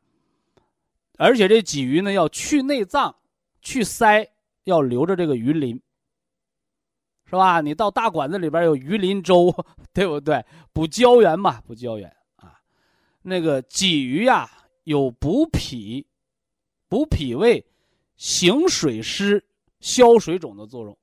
[1.18, 3.16] 而且这鲫鱼呢要去内脏、
[3.64, 4.30] 去鳃，
[4.68, 5.82] 要留着这个鱼鳞。
[7.30, 7.60] 是吧？
[7.60, 9.54] 你到大馆子里边有鱼鳞粥，
[9.92, 10.46] 对不对？
[10.72, 12.56] 补胶原嘛，补胶原啊。
[13.22, 14.50] 那个鲫鱼呀，
[14.86, 16.08] 有补脾、
[16.88, 17.66] 补脾胃、
[18.16, 19.44] 行水湿、
[19.82, 20.98] 消水肿的作用，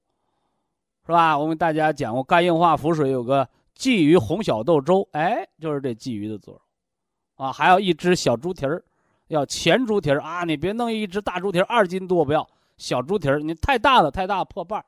[1.04, 1.36] 是吧？
[1.36, 3.46] 我们大家讲过，肝硬化腹水有个
[3.76, 7.52] 鲫鱼红小豆粥，哎，就是这鲫鱼的作用啊。
[7.52, 8.82] 还有一只小猪蹄儿，
[9.26, 14.84] 要前猪蹄儿啊，你别弄一只大猪蹄儿二斤多，不要小猪蹄儿，你太大了，太大破瓣儿。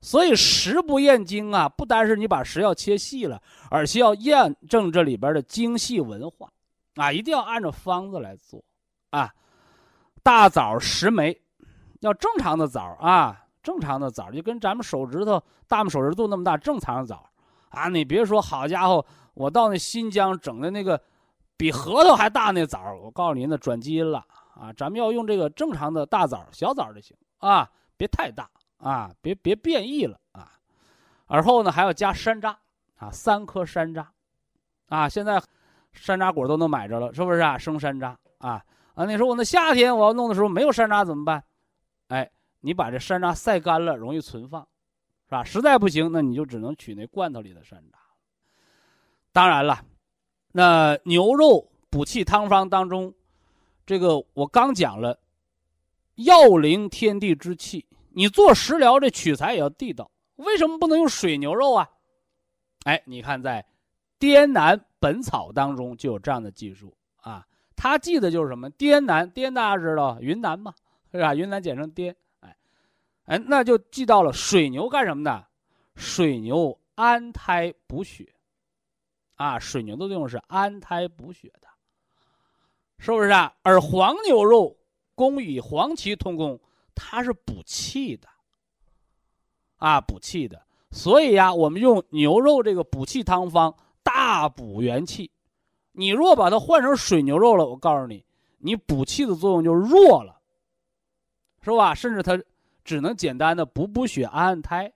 [0.00, 6.50] 所以食不厌精啊，不单是你把食要切细了，而且要验证这里边的精细文化，
[6.96, 8.60] 啊，一定要按照方子来做，
[9.10, 9.32] 啊，
[10.24, 11.40] 大枣十枚，
[12.00, 17.24] 要正常的枣啊，正常的枣就跟咱们手指头大拇手指肚那么大正常的枣，
[17.68, 21.00] 啊，你别说好家伙，我到那新疆整的那个
[21.56, 24.26] 比核桃还大那枣，我告诉您那转基因了
[24.62, 28.48] 啊，咱们要用这个正常的大枣小枣就行啊，别太大。
[28.78, 30.58] 啊，别别变异了啊！
[31.26, 32.56] 而后呢，还要加山楂
[32.96, 34.04] 啊，三颗山楂，
[34.88, 35.40] 啊，现在
[35.92, 37.56] 山楂果都能买着了，是不是啊？
[37.56, 38.60] 生山楂啊
[38.94, 39.04] 啊！
[39.04, 41.44] 你说我那夏天我要弄的时候没有山楂怎么办？
[42.08, 44.66] 哎，你把这山楂晒干了，容易存放，
[45.26, 45.44] 是吧？
[45.44, 47.94] 实在不行，那你就只能取那罐头里的山楂。
[49.30, 49.80] 当然了，
[50.50, 53.14] 那牛肉补气汤方当中，
[53.84, 55.18] 这个我刚讲了，
[56.16, 57.84] 要灵天地之气。
[58.14, 60.10] 你做食疗，这取材也要地道。
[60.36, 61.88] 为什么不能用水牛肉啊？
[62.84, 63.64] 哎，你看在
[64.18, 67.46] 滇南本草当中就有这样的记述啊。
[67.74, 68.68] 他记的就是什么？
[68.70, 70.74] 滇南，滇大家知道，云南嘛，
[71.10, 71.34] 是吧？
[71.34, 72.14] 云南简称滇。
[72.40, 72.56] 哎，
[73.24, 75.46] 哎，那就记到了水牛干什么的？
[75.94, 78.32] 水牛安胎补血，
[79.34, 81.68] 啊，水牛的作用是安胎补血的，
[83.02, 83.52] 是不是啊？
[83.62, 84.76] 而黄牛肉
[85.16, 86.60] 功与黄芪同功，
[86.94, 88.28] 它是补气的，
[89.78, 90.62] 啊，补气的。
[90.92, 95.28] 所以呀，我们用牛肉这个补气汤方大补元气。
[95.90, 98.24] 你若把它换成水牛肉了，我告诉你，
[98.58, 100.40] 你补气的作用就弱了，
[101.60, 101.92] 是吧？
[101.96, 102.40] 甚至它
[102.84, 104.92] 只能简单的补补血、安安胎。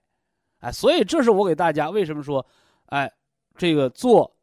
[0.59, 2.45] 哎，所以这是我给大家为什么说，
[2.85, 3.11] 哎，
[3.57, 4.33] 这个做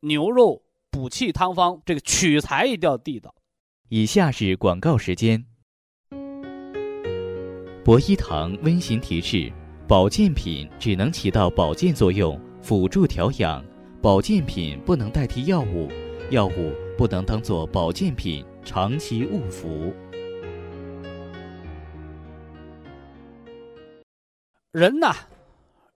[0.00, 3.34] 牛肉补气汤方，这个取材一定要地道。
[3.88, 5.44] 以下是广告时间。
[7.84, 9.52] 博一堂温馨提示：
[9.86, 13.64] 保健品只能起到保健作用，辅助调养；
[14.02, 15.88] 保健品不能代替药物，
[16.30, 19.94] 药物不能当做保健品长期误服。
[24.72, 25.14] 人呐。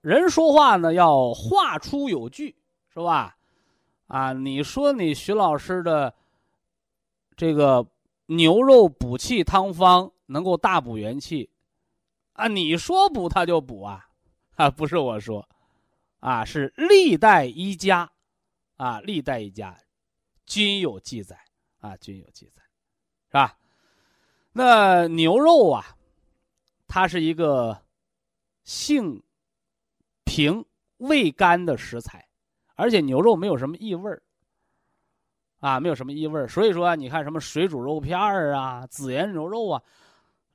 [0.01, 2.55] 人说话呢，要话出有据，
[2.93, 3.34] 是吧？
[4.07, 6.13] 啊，你说你徐老师的
[7.35, 7.85] 这个
[8.27, 11.49] 牛肉补气汤方能够大补元气，
[12.33, 14.07] 啊，你说补它就补啊？
[14.55, 15.47] 啊，不是我说，
[16.19, 18.11] 啊，是历代医家，
[18.77, 19.77] 啊，历代医家
[20.45, 21.37] 均有记载，
[21.79, 22.61] 啊，均有记载，
[23.27, 23.57] 是吧？
[24.51, 25.97] 那牛肉啊，
[26.87, 27.81] 它是一个
[28.63, 29.21] 性。
[30.27, 30.65] 平
[30.97, 32.24] 味甘的食材，
[32.75, 34.21] 而且牛肉没有什么异味儿，
[35.59, 36.47] 啊，没有什么异味儿。
[36.47, 39.81] 所以说，你看什么水煮肉片儿啊、孜然牛肉啊，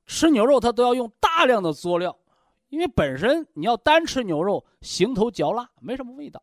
[0.06, 2.16] 吃牛肉它都要用大量的佐料，
[2.68, 6.42] 因为本身你要单吃牛肉，形头嚼蜡，没什么味道，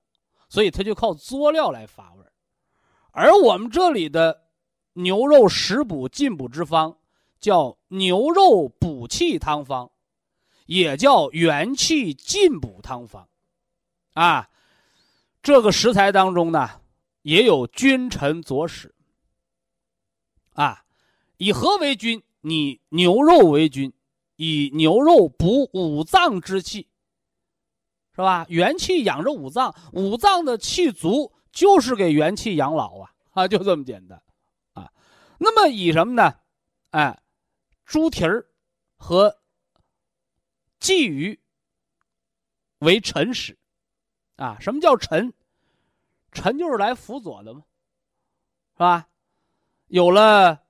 [0.49, 2.31] 所以它就靠佐料来发味儿。
[3.11, 4.43] 而我们这里的
[4.93, 6.97] 牛肉食补进补之方，
[7.39, 9.89] 叫牛肉补气汤方。
[10.65, 13.25] 也叫元气进补汤方，
[14.15, 14.49] 啊，
[15.47, 16.81] 这个食材当中呢，
[17.21, 18.93] 也有君臣佐使，
[20.51, 20.83] 啊，
[21.37, 22.21] 以何为君？
[22.41, 23.93] 以牛肉为君，
[24.35, 26.89] 以牛肉补五脏之气，
[28.11, 28.45] 是吧？
[28.49, 34.21] 元气养着五脏，五脏的气足，就是给元气养老啊，啊，就这么简单，
[34.73, 34.91] 啊，
[35.37, 36.35] 那么以什么呢？
[36.89, 37.21] 哎，
[37.85, 38.45] 猪蹄儿
[38.97, 39.39] 和。
[40.81, 41.39] 鲫鱼
[42.79, 43.57] 为臣使，
[44.35, 45.33] 啊，什么叫臣？
[46.37, 47.63] 臣就是来辅佐的嘛，
[48.73, 49.07] 是吧？
[49.87, 50.61] 有了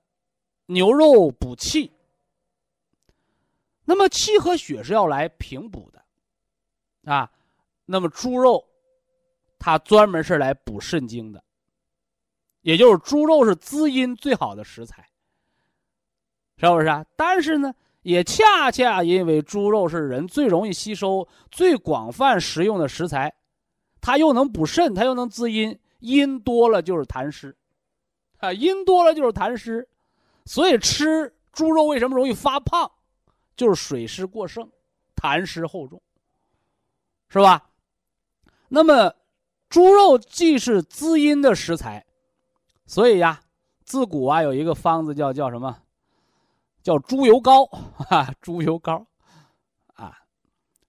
[0.66, 1.92] 牛肉补气，
[3.84, 7.30] 那么气和血是要来平补的，啊，
[7.84, 8.64] 那么猪肉
[9.58, 11.44] 它专门是来补肾精的，
[12.62, 15.08] 也就是猪肉是滋阴最好的食材，
[16.56, 17.04] 是不是啊？
[17.14, 17.74] 但是呢？
[18.02, 23.30] 也恰恰因为猪肉是人最容易吸收、最广泛食用的食材，
[24.08, 27.54] 它又能补肾，它又能滋阴，阴多了就是痰湿，
[28.38, 29.86] 啊，阴多了就是痰湿，
[30.46, 32.90] 所以吃猪肉为什么容易发胖，
[33.54, 34.66] 就是水湿过剩，
[35.14, 36.00] 痰湿厚重，
[37.28, 37.68] 是吧？
[38.70, 39.14] 那么，
[39.68, 42.06] 猪肉既是滋阴的食材，
[42.86, 43.38] 所以呀，
[43.84, 45.82] 自古啊有一个方子叫叫什么？
[46.82, 47.64] 叫猪油膏
[48.08, 49.06] 啊，猪油膏，
[49.92, 50.16] 啊，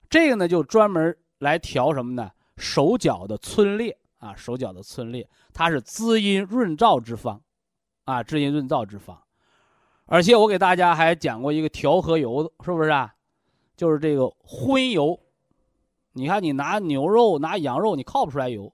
[0.08, 2.30] 这个呢就专门来调什么呢？
[2.60, 7.40] 手脚的皴裂啊，手脚的皴裂，它是滋阴润燥之方，
[8.04, 9.20] 啊，滋阴润燥之方。
[10.04, 13.14] 而且我给大家还讲过一个调和油，是不是啊？
[13.76, 15.18] 就是这个荤油。
[16.12, 18.64] 你看，你拿牛肉、拿羊肉，你靠不出来油，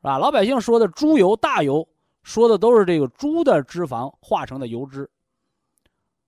[0.00, 0.18] 是吧？
[0.18, 1.86] 老百姓说的猪油、大油，
[2.22, 5.08] 说的都是这个猪的脂肪化成的油脂。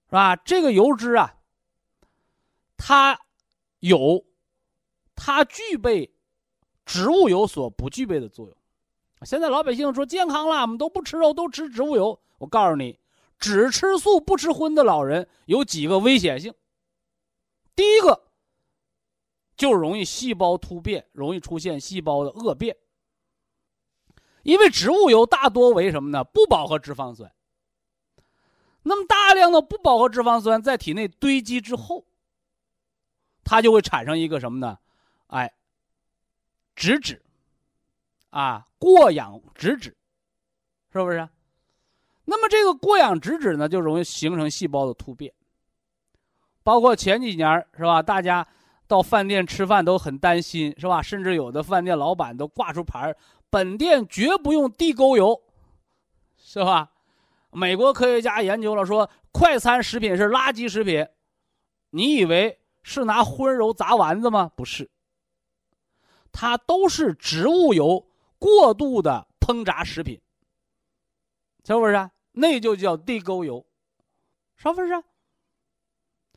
[0.06, 0.36] 是吧？
[0.36, 1.34] 这个油脂啊，
[2.76, 3.18] 它
[3.80, 4.24] 有
[5.14, 6.12] 它具备
[6.88, 8.56] 植物油所不具备的作用。
[9.26, 12.18] 现在老百姓说健康了，我们都不吃肉，都吃植物油。
[12.38, 12.98] 我告诉你，
[13.38, 16.54] 只吃素不吃荤的老人有几个危险性。
[17.76, 18.24] 第一个，
[19.54, 22.74] 就容易细胞突变，容易出现细胞的恶变。
[24.42, 26.24] 因为植物油大多为什么呢？
[26.24, 27.30] 不饱和脂肪酸。
[28.84, 32.06] 那么大量的不饱和脂肪酸在体内堆积之后，
[33.44, 34.78] 它就会产生一个什么呢？
[35.26, 35.52] 哎，
[36.78, 37.20] 脂质，
[38.30, 39.96] 啊，过氧脂质，
[40.92, 41.28] 是不是？
[42.24, 45.34] 那么这个过氧脂质呢，就容易形成细胞的突变。
[46.62, 48.00] 包括前几年是吧？
[48.00, 48.46] 大家
[48.86, 51.02] 到饭店吃饭都很担心是吧？
[51.02, 53.12] 甚至有的饭店老板都挂出牌
[53.50, 55.42] 本店绝不用地沟油，
[56.36, 56.92] 是吧？
[57.50, 61.04] 美国科学家研究了，说快餐食品是垃圾食品。
[61.90, 64.52] 你以为是拿荤油炸丸子吗？
[64.54, 64.88] 不是，
[66.40, 68.08] 它都是植物油
[68.38, 70.20] 过度的烹炸食品，
[71.64, 72.10] 是不是？
[72.30, 73.66] 那就叫地沟油，
[74.54, 75.02] 是不是？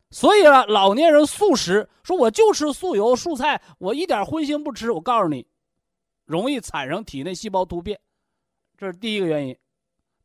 [0.10, 4.90] 所以啊，老年人素食，说我就吃素油素菜，我一点荤腥不吃。
[4.90, 5.48] 我告诉你，
[6.26, 8.02] 容易产生体内细胞突变，
[8.76, 9.56] 这是第一个原因。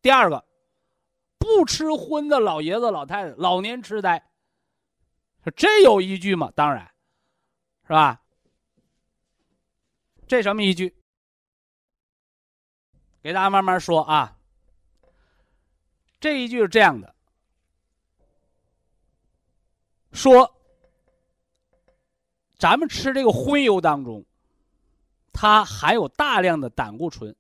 [0.01, 0.43] 第二个。
[1.39, 4.27] 不吃荤的老爷子老太太老年痴呆，
[5.55, 6.51] 这有依据吗？
[6.57, 6.91] 当然，
[7.87, 8.23] 是吧？
[10.27, 10.95] 这什么依据？
[13.23, 14.37] 给大家慢慢说啊。
[16.19, 17.15] 这一句是这样的：
[20.13, 20.53] 说
[22.59, 24.25] 咱们吃这个荤油当中，
[25.33, 27.35] 它含有大量的胆固醇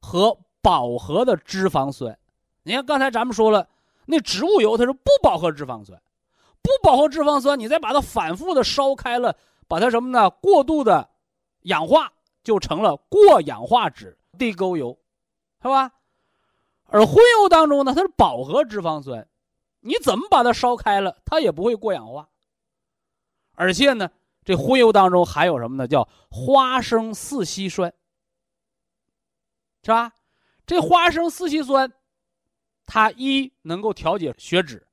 [0.00, 2.16] 和饱和的脂肪酸。
[2.62, 3.68] 你看，刚才咱们说了，
[4.04, 6.00] 那植物油它是不饱和脂肪酸，
[6.62, 9.36] 不饱和脂肪酸，你再把它反复的烧开了，
[9.66, 10.28] 把它什么呢？
[10.30, 11.08] 过度的
[11.62, 14.98] 氧化，就成了过氧化脂地沟油，
[15.62, 15.92] 是吧？
[16.84, 19.28] 而荤油当中呢，它是饱和脂肪酸，
[19.80, 22.28] 你怎么把它烧开了，它也不会过氧化。
[23.54, 24.10] 而且呢，
[24.44, 25.86] 这荤油当中含有什么呢？
[25.86, 27.92] 叫花生四烯酸，
[29.82, 30.12] 是吧？
[30.66, 31.92] 这花生四烯酸。
[32.90, 34.88] 它一能够调节血脂，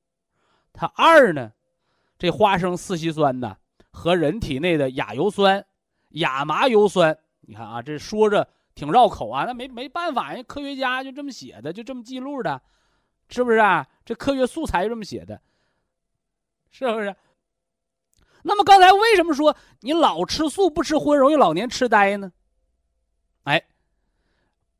[0.74, 1.52] 它二呢，
[2.18, 3.56] 这花生四烯酸呢
[3.90, 5.64] 和人体内的亚油酸、
[6.16, 12.60] 亚麻油酸，你看啊，这说着挺绕口啊，那没没办法，人科学家就这么写的，就这么记录的，
[13.28, 13.86] 是不是啊？
[14.04, 15.40] 这科学素材这么写的，
[16.70, 17.14] 是不是？
[18.42, 22.30] 那么刚才为什么说你老吃素不吃荤容易老年痴呆呢？
[23.44, 23.62] 哎，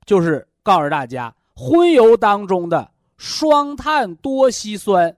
[0.04, 2.92] 就是告诉大家，荤油当中的。
[3.18, 5.16] 双碳多烯酸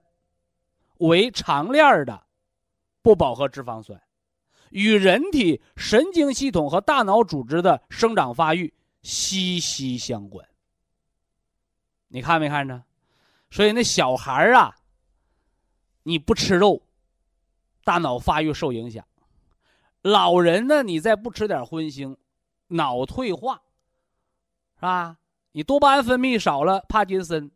[0.99, 2.23] 为长链的
[3.03, 4.01] 不饱和脂肪酸，
[4.71, 10.47] 与人体神经系统和大脑组织的生长发育息息相关。
[12.09, 12.83] 你看没看着？
[13.51, 14.77] 所以那小孩啊，
[16.03, 16.83] 你不吃肉，
[17.85, 19.03] 大脑发育受影响；
[20.03, 22.16] 老人呢，你再不吃点荤腥，
[22.69, 23.62] 脑退化，
[24.77, 25.19] 是吧？
[25.53, 27.51] 你多巴胺分泌少了，帕金森。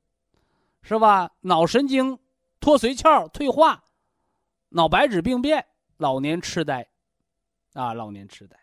[0.84, 1.30] 是吧？
[1.42, 2.18] 脑神经
[2.58, 3.84] 脱髓鞘退化，
[4.70, 5.64] 脑白质病变，
[5.96, 6.88] 老年痴呆，
[7.72, 8.56] 啊，老年痴呆，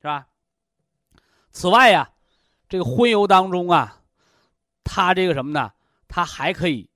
[0.00, 0.26] 是吧？
[1.50, 2.10] 此外呀，
[2.68, 4.02] 这个荤油当中啊，
[4.84, 5.72] 它这个什么呢？
[6.06, 6.88] 它还可以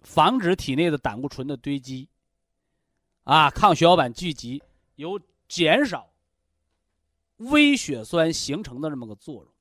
[0.00, 2.08] 防止体内的胆固醇的堆积，
[3.24, 4.62] 啊，抗血小板聚集，
[4.96, 6.10] 有减少
[7.36, 9.52] 微血栓形成的这么个作用。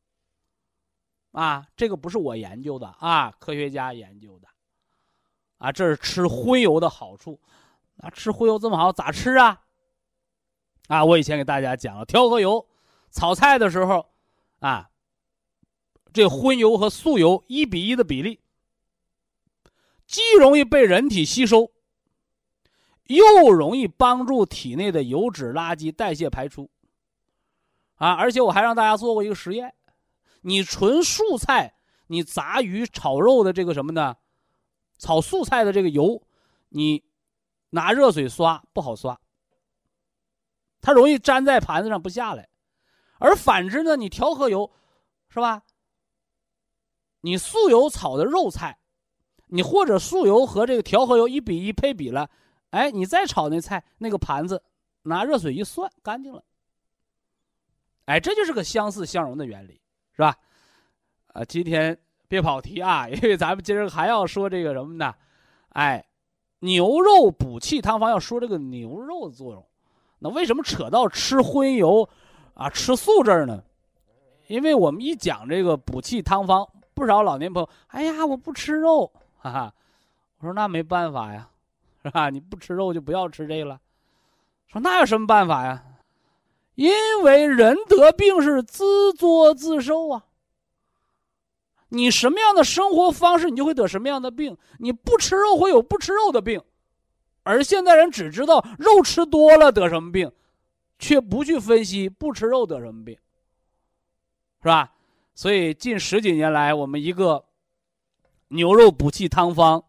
[1.32, 4.47] 啊，这个不是我研究的啊，科学家研究的，
[5.60, 7.39] 啊，这是吃荤油的好处，
[7.97, 9.62] 啊，吃荤油这么好，咋吃啊？
[10.90, 12.68] 啊，我以前给大家讲了，调和油，
[13.12, 14.08] 炒菜的时候，
[14.58, 14.90] 啊，
[16.12, 18.40] 这荤油和素油一比一的比例，
[20.08, 21.72] 既容易被人体吸收，
[23.04, 26.72] 又容易帮助体内的油脂垃圾代谢排出，
[27.98, 29.76] 啊，而且我还让大家做过一个实验。
[30.42, 31.76] 你纯素菜，
[32.08, 34.16] 你炸鱼、炒肉的这个什么呢？
[34.98, 36.24] 炒素菜的这个油，
[36.70, 37.04] 你
[37.70, 39.22] 拿热水刷不好刷，
[40.82, 42.47] 它容易粘在盘子上不下来。
[43.19, 44.71] 而反之呢，你调和油，
[45.30, 45.63] 是吧？
[47.21, 48.80] 你素油炒的肉菜，
[49.47, 52.30] 你或者素油和这个调和油一比一配比了，
[52.69, 54.63] 哎，你再炒那菜，那个盘子
[55.03, 56.43] 拿热水一涮，干净了。
[58.05, 59.82] 哎，这就是个相似相融的原理。
[60.11, 60.36] 是吧？
[61.27, 65.15] 啊，今天别跑题啊，因为咱们今儿还要说这个什么呢？
[65.69, 66.05] 哎，
[66.59, 69.65] 牛肉补气汤方要说这个牛肉的作用。
[70.20, 72.07] 那为什么扯到吃荤油
[72.53, 73.63] 啊、吃素这儿呢？
[74.47, 79.74] 因为我们一讲这个补气汤方，不少老年朋友，哎呀，我不吃肉，哈哈。
[80.39, 81.49] 我说那没办法呀，
[82.03, 82.30] 是吧？
[82.30, 83.80] 你不吃肉就不要吃这个了。
[84.67, 85.84] 说那有什么办法呀？
[86.76, 86.91] 因
[87.24, 90.26] 为人得病是自作自受啊。
[91.89, 94.57] 你什么样的生活方式，你就会得什么样的病。
[94.78, 96.61] 你不吃肉会有不吃肉的病，
[97.44, 100.32] 而现在人只知道肉吃多了得什么病，
[100.98, 103.18] 却不去分析不吃肉得什么病，
[104.62, 104.94] 是吧？
[105.34, 107.46] 所以近十几年来，我们一个
[108.50, 109.84] 牛肉补气汤方，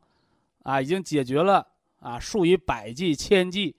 [0.63, 1.67] 啊，已经解决了
[1.99, 3.75] 啊数以百计、千计，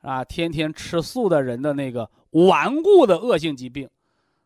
[0.00, 2.10] 啊天天吃素的人的那个。
[2.34, 3.88] 顽固的恶性疾病，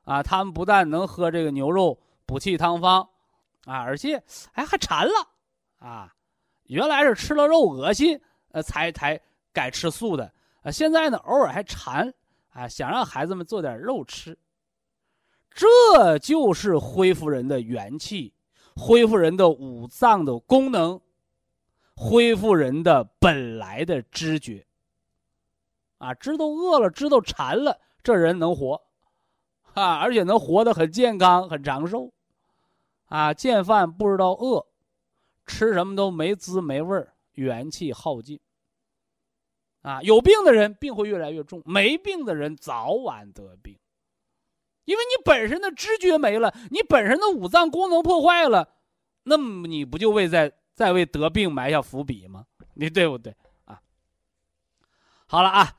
[0.05, 3.01] 啊，他们不但能喝这个牛肉补气汤方，
[3.65, 5.27] 啊，而且哎还馋了，
[5.79, 6.15] 啊，
[6.65, 8.21] 原来是吃了肉恶心，
[8.53, 9.21] 呃，才才
[9.53, 10.33] 改吃素的，
[10.63, 12.13] 啊，现在呢偶尔还馋，
[12.51, 14.39] 啊，想让孩子们做点肉吃，
[15.51, 18.33] 这就是恢复人的元气，
[18.77, 21.01] 恢复人的五脏的功能，
[21.95, 24.65] 恢复人的本来的知觉。
[25.99, 28.81] 啊，知道饿了，知道馋了，这人能活，
[29.75, 32.13] 啊，而且能活得很健康、很长寿，
[33.07, 34.65] 啊，见饭不知道饿，
[35.45, 38.39] 吃什么都没滋没味儿，元气耗尽。
[39.83, 43.79] 啊，有病的人病会越来越重，没病的人早晚得病，
[44.85, 48.69] 因为你本身的知觉没了，你本身的五脏功能破坏了，
[49.23, 52.45] 那么你不就为在在为得病埋下伏笔吗？
[52.75, 53.35] 你对不对
[53.65, 53.81] 啊？
[55.27, 55.77] 好了啊。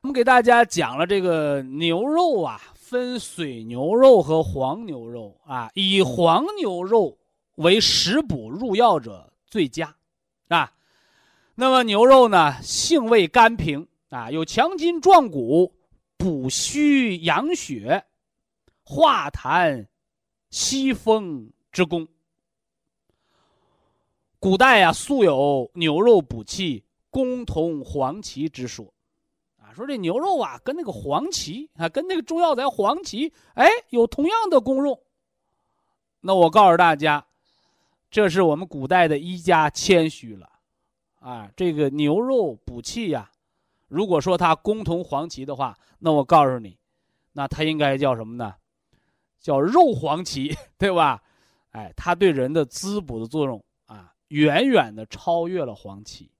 [0.00, 7.18] 我们给大家讲了这个牛肉啊，分水牛肉和黄牛肉啊，以黄牛肉
[7.56, 9.96] 为食补入药者最佳，
[10.46, 10.72] 啊，
[11.60, 15.74] 那么牛肉呢，性味甘平啊，有强筋壮骨、
[16.16, 18.04] 补虚养血、
[18.84, 19.88] 化痰、
[20.50, 22.06] 息风之功。
[24.38, 28.94] 古代啊，素有牛肉补气、功同黄芪之说。
[29.60, 34.96] 啊说这牛肉啊，跟那个黄芪啊，跟那个中药材黄芪，哎，有同样的功用。
[36.20, 37.26] 那我告诉大家，
[38.12, 40.48] 这是我们古代的医家谦虚了，
[41.20, 43.30] 啊，这个牛肉补气呀，
[43.88, 46.78] 如果说它功同黄芪的话，那我告诉你，
[47.32, 48.54] 那它应该叫什么呢？
[49.40, 51.22] 叫肉黄芪， 对吧？
[51.70, 56.30] 哎，它对人的滋补的作用啊，远远的超越了黄芪。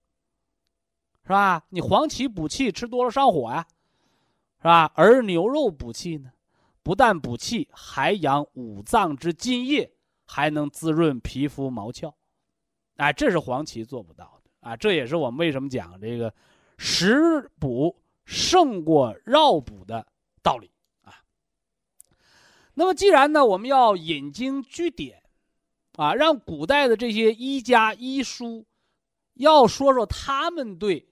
[1.23, 1.63] 是吧？
[1.69, 3.67] 你黄芪补气吃多了上火呀，
[4.59, 4.91] 是吧？
[4.95, 6.33] 而牛肉补气呢，
[6.83, 9.93] 不但补气，还养五脏之津液，
[10.25, 12.15] 还能滋润皮肤毛窍，
[12.97, 14.77] 哎，这是黄芪做不到的啊！
[14.77, 16.33] 这也是我们为什么讲这个
[16.77, 20.07] 食补胜过药补的
[20.43, 20.71] 道理
[21.03, 21.15] 啊。
[22.75, 25.23] 那么，既然呢，我们要引经据典，
[25.97, 28.67] 啊，让古代的这些医家医书
[29.35, 31.09] 要说说他们对。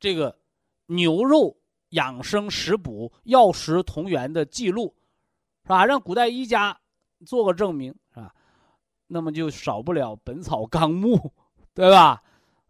[0.00, 0.38] 这个
[0.86, 1.56] 牛肉
[1.90, 4.94] 养生食补药食同源的记录，
[5.62, 5.86] 是吧？
[5.86, 6.78] 让古代医家
[7.24, 8.34] 做个证明，是吧？
[9.06, 11.16] 那么就少不了《本草纲目》，
[11.72, 12.22] 对吧？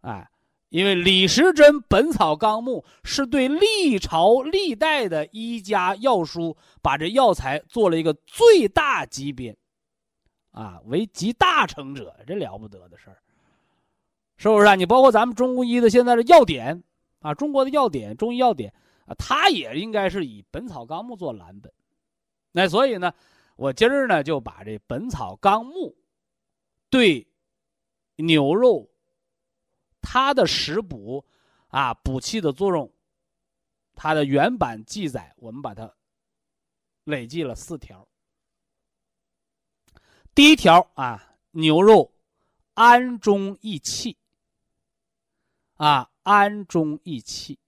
[0.05, 0.29] 哎，
[0.69, 9.57] 因为李时珍《本草纲目》是对历朝历代的医家药书，把这药材做了一个最大级别，
[10.51, 13.17] 啊，为集大成者，这了不得的事儿，
[14.37, 14.75] 是不是啊？
[14.75, 16.83] 你包括咱们中医的现在的药典。
[17.21, 18.71] 啊，中国的药典，中医药典
[19.07, 21.73] 啊，它也应该是以《本草纲目》做蓝本。
[22.51, 23.11] 那所以呢，
[23.55, 25.71] 我今儿呢就把这《本草纲目》
[26.91, 27.25] 对
[28.17, 28.87] 牛肉
[30.05, 31.25] 它的食补
[31.67, 32.89] 啊补气的作用，
[33.93, 35.93] 它的原版记载，我们把它
[37.03, 38.07] 累计了四条。
[40.33, 42.13] 第一条啊，牛肉
[42.75, 44.15] 安中益气
[45.75, 46.09] 啊。
[46.25, 47.59] 安中益气，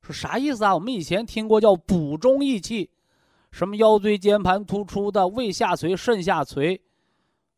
[0.00, 0.74] 说啥意思啊？
[0.74, 2.90] 我们以前听过叫补中益气，
[3.50, 6.72] 什么腰椎间盘突出的、胃下垂、肾下垂，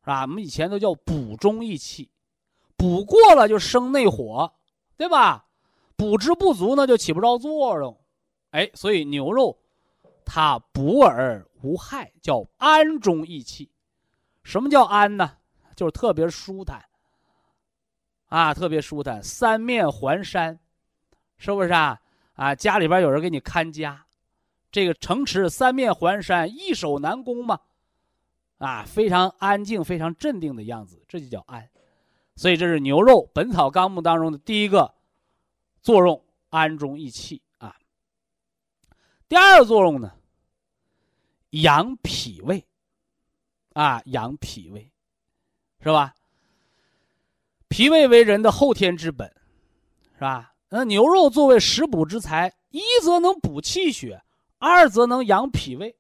[0.01, 0.23] 是吧？
[0.23, 2.11] 我们以前都叫补中益气，
[2.77, 4.53] 补过了就生内火，
[4.97, 5.47] 对吧？
[5.97, 7.99] 补之不足呢，就起不着作用。
[8.51, 9.59] 哎，所以牛肉
[10.25, 13.71] 它补而无害，叫安中益气。
[14.43, 15.39] 什么叫安呢？
[15.75, 16.85] 就是特别舒坦。
[18.27, 20.59] 啊，特别舒坦，三面环山，
[21.39, 21.99] 是不是啊？
[22.35, 24.05] 啊，家里边有人给你看家，
[24.71, 27.61] 这个城池三面环山，易守难攻嘛，
[28.59, 31.67] 啊，非常安静，非常镇定的样子，这就叫安。
[32.37, 34.95] 所以这是牛肉《本草纲目》当中的第一个
[35.81, 37.75] 作用，安中益气啊。
[39.29, 40.13] 第二个作用呢，
[41.51, 42.65] 养脾胃，
[43.73, 44.93] 啊，养脾胃，
[45.81, 46.15] 是吧？
[47.69, 49.35] 脾胃为人的后天之本，
[50.15, 50.53] 是吧？
[50.69, 54.23] 那牛肉作为食补之材，一则能补气血，
[54.59, 55.97] 二则能养脾胃。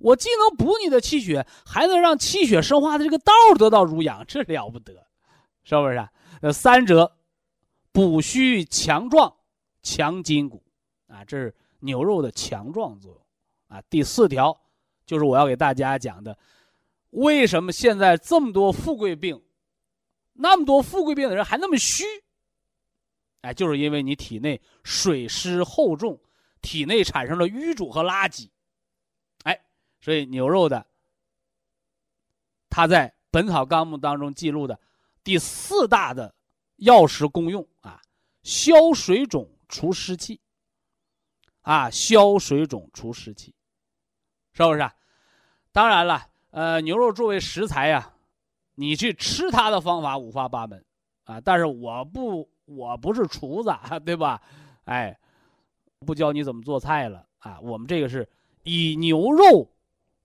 [0.00, 5.05] 我既能补你的气血，还能让气血生化的这个道得到濡养，这了不得，
[5.66, 5.96] 是不是？
[5.96, 6.12] 啊？
[6.40, 7.18] 那，三者
[7.90, 9.34] 补虚强壮、
[9.82, 10.62] 强筋骨，
[11.08, 13.20] 啊，这是牛肉的强壮作用。
[13.66, 14.56] 啊，第四条
[15.04, 16.38] 就是我要给大家讲的，
[17.10, 19.42] 为什么现在这么多富贵病？
[20.34, 22.04] 那么多富贵病的人还那么虚，
[23.40, 26.20] 哎，就是因为你体内水湿厚重，
[26.62, 28.48] 体内产生了淤阻和垃圾，
[29.42, 29.60] 哎
[29.98, 30.86] 所以牛肉的，
[32.68, 34.78] 它在《本草纲目》当中记录的
[35.26, 36.32] 第四大的
[36.76, 38.00] 药食功用啊，
[38.44, 40.40] 消水肿、除湿气。
[41.62, 43.52] 啊，消水肿、除湿气，
[44.52, 44.78] 是不是？
[44.82, 44.94] 啊？
[45.72, 48.14] 当然了，呃，牛肉作为食材呀，
[48.76, 50.84] 你去吃它的方法五花八门
[51.24, 51.40] 啊。
[51.40, 53.74] 但是我不，我不是厨子，
[54.04, 54.40] 对吧？
[54.84, 55.18] 哎，
[56.06, 57.58] 不教你怎么做菜了啊。
[57.58, 58.30] 我们这个是
[58.62, 59.68] 以牛肉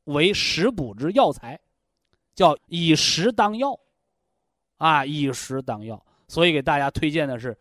[0.03, 1.59] 为食补之药材，
[2.35, 3.79] 叫以食当药
[4.81, 6.03] 啊，以食当药。
[6.27, 7.55] 所以给大家推荐的是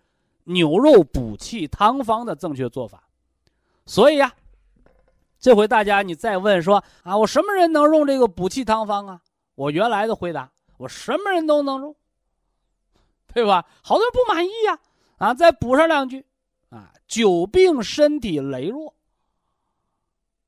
[0.44, 3.02] 牛肉补气汤方的正确做法。
[3.84, 4.32] 所以呀，
[5.38, 9.20] 这回大家你再问说啊，我什么人能用这个补气汤方啊？
[9.54, 11.94] 我原来的回答，我什么人都能用，
[13.34, 13.66] 对吧？
[13.82, 14.78] 好多人不满意呀，
[15.18, 16.24] 啊，再补上两句，
[16.70, 18.94] 啊，久病身体羸弱，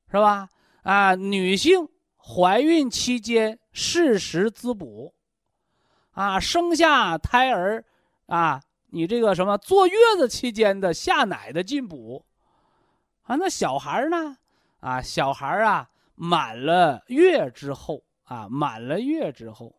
[0.09, 0.49] 是吧？
[0.81, 5.12] 啊，女性怀孕期间适时滋补，
[6.13, 7.83] 啊，生下胎儿，
[8.27, 12.25] 啊，你这个什么坐月子期间的下奶的进补。
[13.23, 14.37] 啊，那小孩呢？
[14.79, 19.73] 啊，小孩啊，满了月之后啊，满了月之后，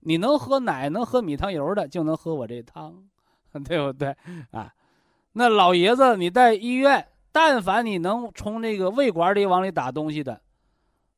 [0.00, 3.02] 你能喝奶、能喝米汤油的，就能喝我这汤，
[3.66, 4.16] 对不对？
[4.52, 4.72] 啊，
[5.32, 10.40] 那老爷子，你在医院，但凡你能从那个胃管里往里打东西的，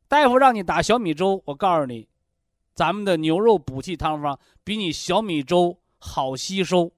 [0.09, 2.09] 大夫让你打小米粥，我告诉你，
[2.77, 6.93] 咱们的牛肉补气汤方比你小米粥好吸收，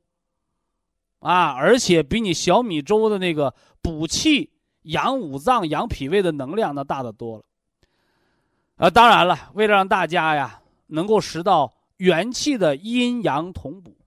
[1.20, 4.53] 啊，而且比你小米粥的那个补气。
[4.83, 7.45] 养五脏、养脾胃的能量那大得多了。
[8.76, 13.99] 啊，当然了，为了让大家呀能够食到元气的阴阳同补，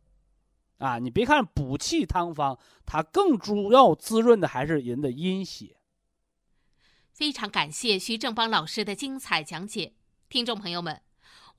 [0.80, 5.76] 啊，你别看补气汤方，它更主要滋润的还是人的阴血。
[7.12, 9.94] 非常感谢徐正邦老师的精彩讲解，
[10.30, 11.00] 听众朋友们。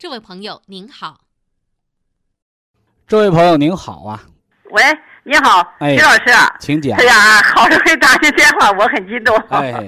[0.00, 1.18] 这位朋友您好，
[3.06, 4.18] 这位朋友您好啊，
[4.70, 4.82] 喂，
[5.24, 6.22] 你好，徐老师，
[6.58, 6.96] 请讲。
[6.96, 9.36] 哎呀，好容易打进电话，我很激动。
[9.50, 9.86] 哎哎，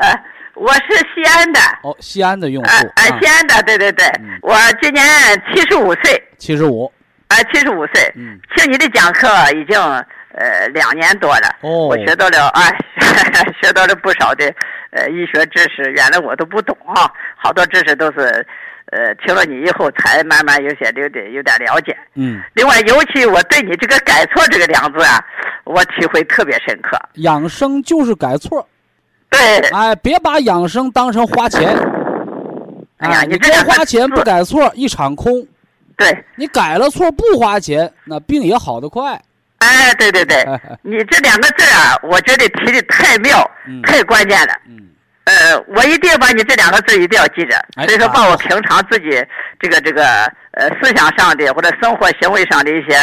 [0.08, 0.24] 呃，
[0.54, 0.80] 我是
[1.14, 1.60] 西安的。
[1.82, 2.70] 哦，西安的用户。
[2.94, 4.06] 哎，西安的，对对对，
[4.40, 5.04] 我今年
[5.54, 6.28] 七十五岁。
[6.38, 6.90] 七十五。
[7.28, 8.10] 哎，七十五岁。
[8.16, 8.40] 嗯。
[8.56, 11.56] 听你的讲课已经呃两年多了。
[11.60, 11.88] 哦。
[11.88, 12.62] 我学到了啊，
[13.60, 14.46] 学到了不少的
[14.92, 18.46] 呃医学知识，原来我都不懂啊，好多知识都是。
[18.92, 21.96] 呃，听了你以后，才慢慢有些有点有点了解。
[22.14, 22.42] 嗯。
[22.52, 25.18] 另外，尤其我对你这个“改错”这个两字啊，
[25.64, 26.98] 我体会特别深刻。
[27.14, 28.68] 养生就是改错。
[29.30, 29.40] 对。
[29.70, 31.74] 哎，别把养生当成花钱。
[32.98, 35.44] 哎呀，你多花钱不改错，一场空。
[35.96, 36.24] 对。
[36.36, 39.18] 你改了错不花钱，那病也好得快。
[39.60, 40.44] 哎，对对对，
[40.82, 43.50] 你这两个字啊，我觉得提的太妙，
[43.84, 44.52] 太关键了。
[44.68, 44.90] 嗯。
[45.24, 47.56] 呃，我一定把你这两个字一定要记着，
[47.86, 49.24] 所以说把我平常自己
[49.60, 50.04] 这个这个
[50.52, 52.96] 呃思想上的或者生活行为上的一些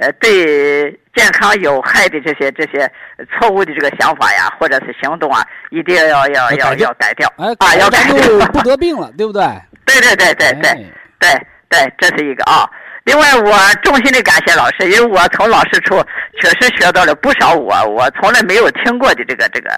[0.00, 2.88] 呃对健康有害的这些这些
[3.32, 7.46] 错误的这个想法呀，或者是行动啊，一定要要要要改掉，啊，
[7.76, 9.42] 要改掉，不得病了，对不对？
[9.86, 10.86] 对对对对对
[11.18, 12.68] 对对，这是一个啊。
[13.06, 16.04] 另外，我衷心的感谢老师，因为我从老师处
[16.42, 19.70] 确实学到了不少我我从来没有听过的这个这个，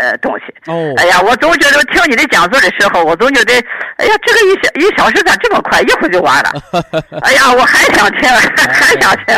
[0.00, 0.46] 呃，东西。
[0.72, 0.94] 哦。
[0.96, 3.52] 哎呀，我总觉得听你的讲座的时候，我总觉得，
[3.98, 6.50] 哎呀，这个一小一小时咋这么快，一会儿就完了。
[7.20, 9.36] 哎呀，我还想听，还想听。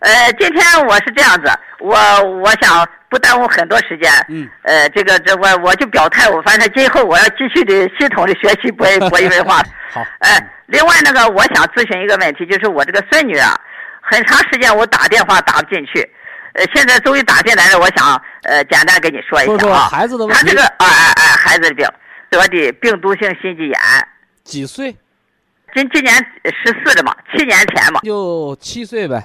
[0.00, 1.96] 呃，今天我是这样子，我
[2.42, 2.84] 我想。
[3.14, 9.62] 不耽误很多时间，嗯，呃，这个这我我就表态，我反正今后我要继续的系统的学习博博弈文化。
[9.92, 13.54] 好，哎，另外那个我想咨询一个问题，就是我这个孙女啊，
[14.02, 16.00] 很长时间我打电话打不进去，
[16.54, 21.86] 呃，现在终于打进来了，我想呃简单跟你说一下啊，孩子的问题，他这个啊哎哎孩子的病
[22.30, 23.78] 得的病毒性心肌炎，
[24.42, 24.96] 几岁？
[25.72, 26.12] 今今年
[26.42, 29.22] 十四了嘛，七年前嘛，就七岁呗，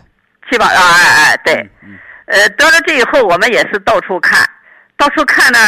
[0.51, 1.55] 七八啊哎哎对。
[1.81, 1.97] 嗯
[2.29, 4.47] 呃，得了这以后，我们也是到处看，
[4.95, 5.59] 到处看呢，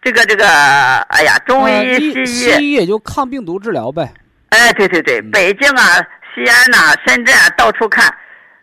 [0.00, 0.46] 这个这个，
[1.08, 4.08] 哎呀，中医、西医，西医也就抗病毒治疗呗。
[4.50, 5.98] 哎，对对对，北京啊、
[6.32, 8.06] 西安呐、深圳啊，到处看，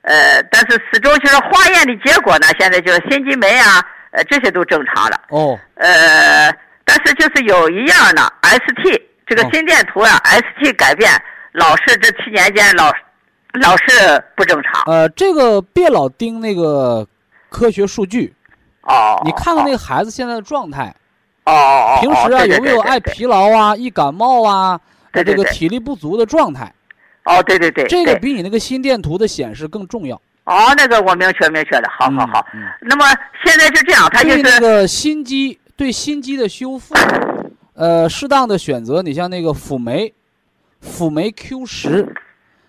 [0.03, 5.19] 呃，但是始终就是化验的结果呢，现在就是心肌酶啊，呃，这些都正常了。
[5.29, 5.59] 哦。
[5.75, 6.49] 呃，
[6.85, 11.11] 但是就是有一样呢，ST 这个心电图啊，ST 改变，
[11.51, 12.93] 老是这七年间老
[13.59, 14.83] 老是不正常。
[14.85, 17.05] 呃，这个别老盯那个
[17.51, 18.33] 科学数据。
[18.83, 19.21] 哦。
[19.23, 20.95] 你看看那个孩子现在的状态。
[21.43, 21.99] 哦哦哦。
[22.01, 23.75] 平时啊，有没有爱疲劳啊？
[23.75, 24.79] 易感冒啊？
[25.13, 26.73] 这个体力不足的状态。
[27.25, 27.85] 哦，对对对。
[27.87, 30.15] 这个比你那个心电图的显示更重要。
[30.45, 32.45] 哦，那个我明确明确的，好好好。
[32.53, 32.63] 嗯。
[32.81, 33.05] 那么
[33.45, 36.95] 现在是这样，他就是那个心肌对心肌的修复，
[37.73, 40.13] 呃，适当的选择，你像那个辅酶，
[40.79, 42.15] 辅酶 Q 十。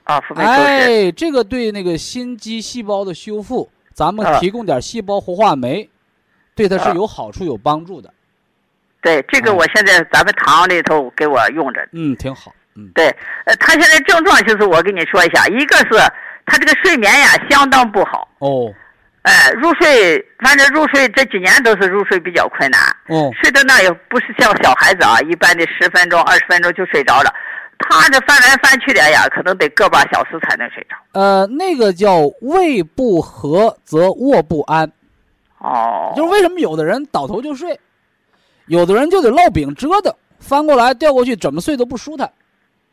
[0.04, 0.60] 啊，辅酶 Q 十。
[0.60, 5.88] 哎，这个对那个心肌细胞的修复，咱们提供点细胞活化酶，
[6.54, 8.12] 对它是有好处、有帮助的。
[9.00, 11.86] 对，这个我现在咱们堂里头给我用着。
[11.92, 12.52] 嗯，挺好。
[12.74, 12.90] 嗯。
[12.94, 13.06] 对，
[13.44, 15.88] 呃，他现在症状就是我跟你说一下，一个是。
[16.44, 18.68] 他这个睡眠呀，相当不好哦，
[19.22, 27.32] 哎，入睡，反正入睡这几年都是入睡比较困难哦，睡到那也不是像小孩子啊，一般的十分钟、二十分钟就睡着了，
[27.82, 30.96] 他这翻来翻去的呀，可能得个把小时才能睡着。
[31.12, 34.90] 呃，那个叫胃不和则卧不安，
[35.58, 37.78] 哦，就是为什么有的人倒头就睡，
[38.66, 42.30] 有的人就得烙饼折腾，翻过来调过去，怎么睡都不舒坦，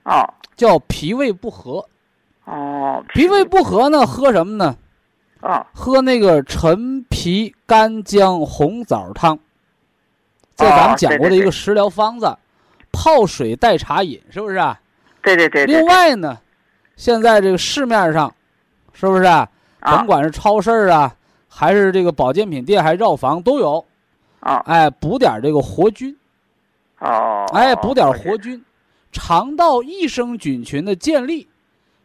[0.03, 1.85] 哦，叫脾胃不和。
[2.45, 4.75] 哦，脾胃不和呢，喝什么呢？
[5.41, 9.39] 啊，喝那个陈皮干姜红枣汤，
[10.55, 12.37] 这咱们讲过的一个食疗方子，
[12.91, 14.79] 泡水代茶饮，是不是啊？
[15.21, 15.65] 对对对。
[15.65, 16.39] 另外呢，
[16.95, 18.33] 现在这个市面上，
[18.93, 19.49] 是不是啊？
[19.81, 21.15] 甭管是超市啊，
[21.47, 23.85] 还是这个保健品店，还是药房都有。
[24.39, 24.57] 啊。
[24.65, 26.15] 哎，补点这个活菌。
[26.99, 27.45] 哦。
[27.53, 28.63] 哎，补点活菌，
[29.11, 31.47] 肠道益生菌群的建立。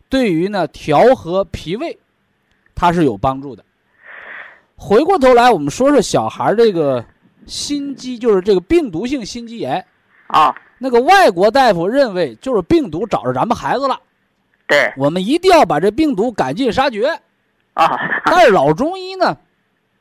[0.09, 1.99] 对于呢调和脾胃，
[2.75, 3.65] 它是有帮助的。
[4.77, 7.05] 回过头来，我们说说小孩这个
[7.47, 9.85] 心肌，就是这个病毒性心肌炎
[10.29, 10.55] 啊。
[10.85, 13.99] 那个外国大夫认为，就是病毒找着咱们孩子了。
[14.67, 14.93] 对。
[14.99, 17.09] 我们一定要把这病毒赶尽杀绝。
[17.73, 17.89] 啊。
[18.27, 19.35] 但是老中医呢，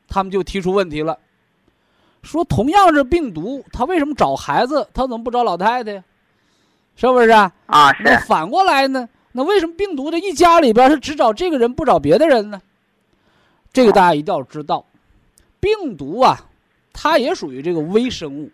[0.06, 1.18] 他们就提出问题了，
[2.22, 6.04] 说同样是病毒，他为什么找孩子，他怎么不找老太太呀？
[6.96, 7.50] 是不是啊？
[7.64, 8.02] 啊，是。
[8.02, 9.08] 那反过来呢？
[9.32, 12.60] 那为什么病毒这一家里边是只找这个人不找别的人呢？
[13.72, 14.84] 这个大家一定要知道，
[15.60, 16.38] 病毒啊，
[16.92, 18.50] 它也属于这个微生物，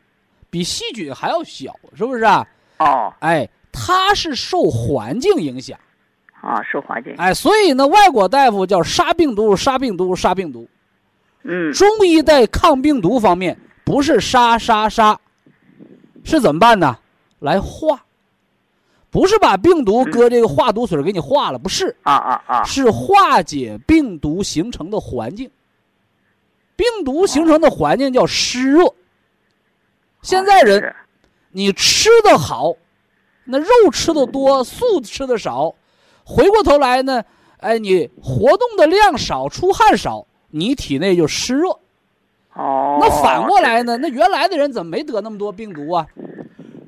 [0.51, 2.47] 比细菌还要小，是不是啊？
[2.79, 5.79] 哦，哎，它是受环境影响，
[6.41, 10.69] 啊，受环境，哎，所以呢，外国大夫叫杀病毒，杀病毒，杀病毒。
[11.45, 15.19] 嗯，中医在抗病毒方面不是杀杀杀，
[16.25, 16.99] 是怎么办呢？
[17.39, 18.03] 来化。
[19.13, 25.51] 不是把病毒搁这个化毒水给你化了，不是啊啊啊，是化解病毒形成的环境。
[26.77, 28.85] 病毒形成的环境叫湿热。
[30.23, 30.95] 现在人，
[31.51, 32.75] 你吃的好，
[33.45, 35.75] 那肉吃的多，素吃的少，
[36.25, 37.25] 回过头来呢，
[37.59, 41.71] 哎，你活动的量少，出汗少，你体内就湿热。
[42.55, 43.97] 哦，那反过来呢？
[43.97, 46.07] 那原来的人怎么没得那么多病毒啊？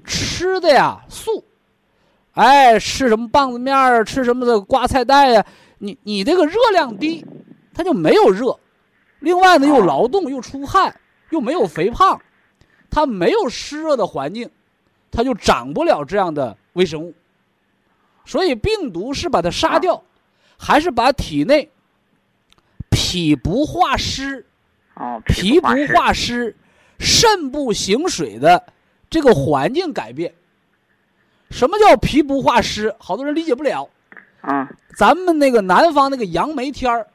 [0.04, 1.44] 吃的呀素。
[2.32, 4.04] 哎，吃什么棒子面儿？
[4.04, 5.46] 吃什么的瓜菜带呀？
[5.78, 7.24] 你你这个热量低，
[7.72, 8.58] 它就没有热。
[9.20, 10.94] 另外呢，又劳动又出汗，
[11.30, 12.20] 又没有肥胖，
[12.92, 14.50] 它没有湿热的环境，
[15.10, 17.14] 它就长不了这样的微生物。
[18.26, 20.04] 所以病毒是把它杀掉，
[20.58, 21.70] 还是把体内
[22.90, 24.44] 脾不化湿？
[24.94, 26.54] 哦，脾不化湿，
[26.98, 28.62] 肾不行水的
[29.08, 30.34] 这个环境改变。
[31.50, 32.94] 什么叫脾不化湿？
[32.98, 33.88] 好多人理解不了。
[34.42, 37.06] 啊，咱们那个南方那个杨梅天儿，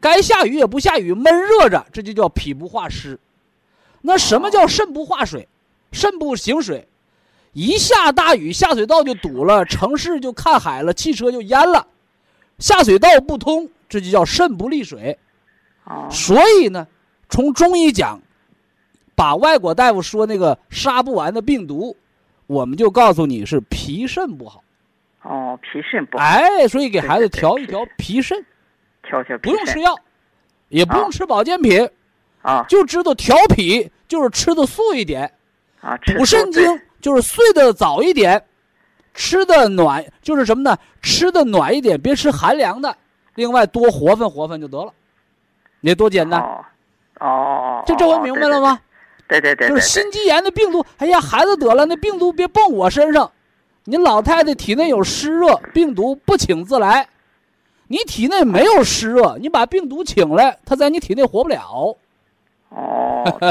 [0.00, 3.18] 该下雨也不下雨，闷热着，这就叫脾不化湿。
[4.02, 5.48] 那什么叫肾不化水？
[5.92, 6.86] 肾不行水，
[7.52, 11.86] 一下大雨，下水道就堵了，城市就看海了，汽车就淹了，
[12.58, 15.18] 下水道不通，这就叫肾不利水。
[15.84, 16.86] 哦，所以呢，
[17.28, 18.20] 从中医讲，
[19.14, 21.96] 把外国大夫说那个杀不完的病毒。
[22.46, 24.62] 我们就告诉你是脾肾不好，
[25.22, 28.44] 哦，脾肾不好，哎，所以给孩子调一调脾肾，
[29.02, 29.94] 调调不用吃药，
[30.68, 31.88] 也不用吃保健品，
[32.42, 35.32] 啊，就知道调脾就是吃的素一点，
[35.80, 38.44] 啊，补肾经就是睡得早一点，
[39.14, 40.76] 吃的暖就是什么呢？
[41.00, 42.94] 吃的暖一点，别吃寒凉的，
[43.34, 44.92] 另外多活分活分就得了，
[45.80, 46.64] 你多简单，哦，
[47.20, 48.80] 哦，这这回明白了吗？
[49.28, 50.84] 对对对，就是心肌炎的病毒。
[50.98, 53.30] 哎呀，孩子得了，那病毒别蹦我身上。
[53.84, 57.08] 你老太太体内有湿热，病毒不请自来。
[57.88, 61.96] 你体内没有湿热，你把病毒请来，它在你体内活不了。
[62.74, 63.50] 哦，对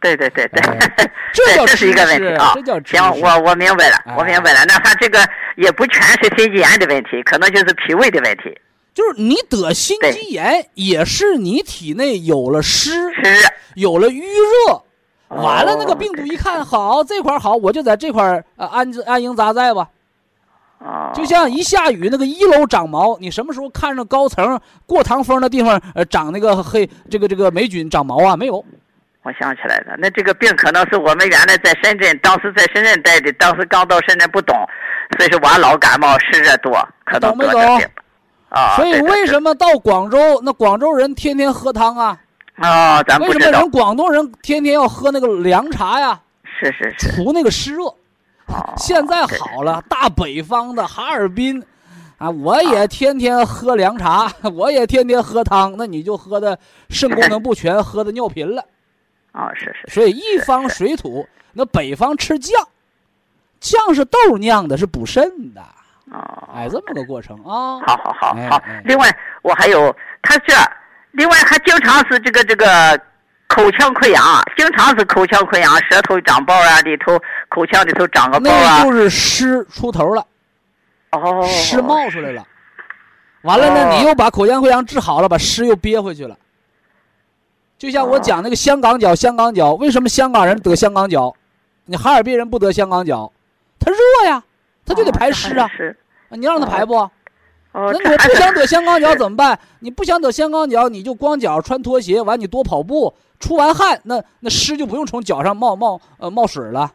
[0.00, 0.60] 对对对对，
[1.32, 2.52] 这叫这是一个问题啊。
[2.54, 4.64] 这叫行，我我明白了，我明白了。
[4.66, 5.18] 那他这个
[5.56, 8.58] 也不全是心肌炎的问题，可能就是脾胃的问题。
[8.94, 13.22] 就是你得心肌炎，也是你体内有了湿，是
[13.74, 14.82] 有了淤热。
[15.28, 19.86] 完了，那个病毒一看好这块好，我就在这块呃安安营扎寨吧。
[21.14, 28.36] 就像一下雨，那个一楼长毛，你什么时候看着高层过堂风的地方呃长那个黑这个这个霉菌长毛啊？
[28.36, 28.64] 没有。
[29.22, 34.56] 我想起来了，那这个病可能是我们原来在深圳，当时在深圳待的，当时刚到深圳不懂，
[35.18, 36.72] 所以说我老感冒湿热多，
[37.04, 37.88] 可能得这病。
[38.50, 38.76] 啊。
[38.76, 42.16] 所以为什么到广州，那广州人天天喝汤啊？
[42.58, 46.20] 啊，咱为什么人广东人天天要喝那个凉茶呀？
[46.60, 47.10] 是是是。
[47.10, 47.82] 除那个湿热。
[48.76, 51.62] 现在好了，大北方的哈尔滨，
[52.18, 58.64] 啊，我也天天喝凉茶， 我也天天喝汤，那你就喝的肾功能不全，喝的尿频了。
[59.32, 59.92] 啊，是是。
[59.92, 62.68] 所以一方水土，那北方吃酱，
[63.60, 65.60] 酱是豆酿的，是补肾的。
[66.12, 67.80] 哦，哎，这么个过程啊。
[67.86, 68.62] 好好好好。
[68.84, 70.54] 另外，我还有，他这，
[71.12, 73.00] 另外还经常是这个这个。
[73.56, 74.22] 口腔溃疡，
[74.54, 78.82] 经常是口腔溃疡，舌头长包啊，里头口腔里头长个包啊。
[78.82, 80.26] 那就是湿出头了，
[81.12, 82.46] 哦，湿冒出来了。
[83.40, 86.36] 完了呢，你又把口腔溃疡治好了，把湿又憋回去了。
[87.78, 91.34] 就像我讲那个香港脚，香港脚为什么香港人得香港脚，
[91.86, 93.32] 你哈尔滨人不得香港脚？
[93.80, 93.98] 他热
[94.28, 94.42] 呀，
[94.84, 95.66] 他就得排湿啊。
[96.28, 97.10] 你让他排不？
[97.78, 99.58] 那我不想 得香港脚怎么办？
[99.80, 103.14] 你不想得香港脚，你就光脚穿拖鞋，完你多跑步。
[103.38, 106.90] 出完汗，那那湿就不用从脚上冒冒呃冒水了。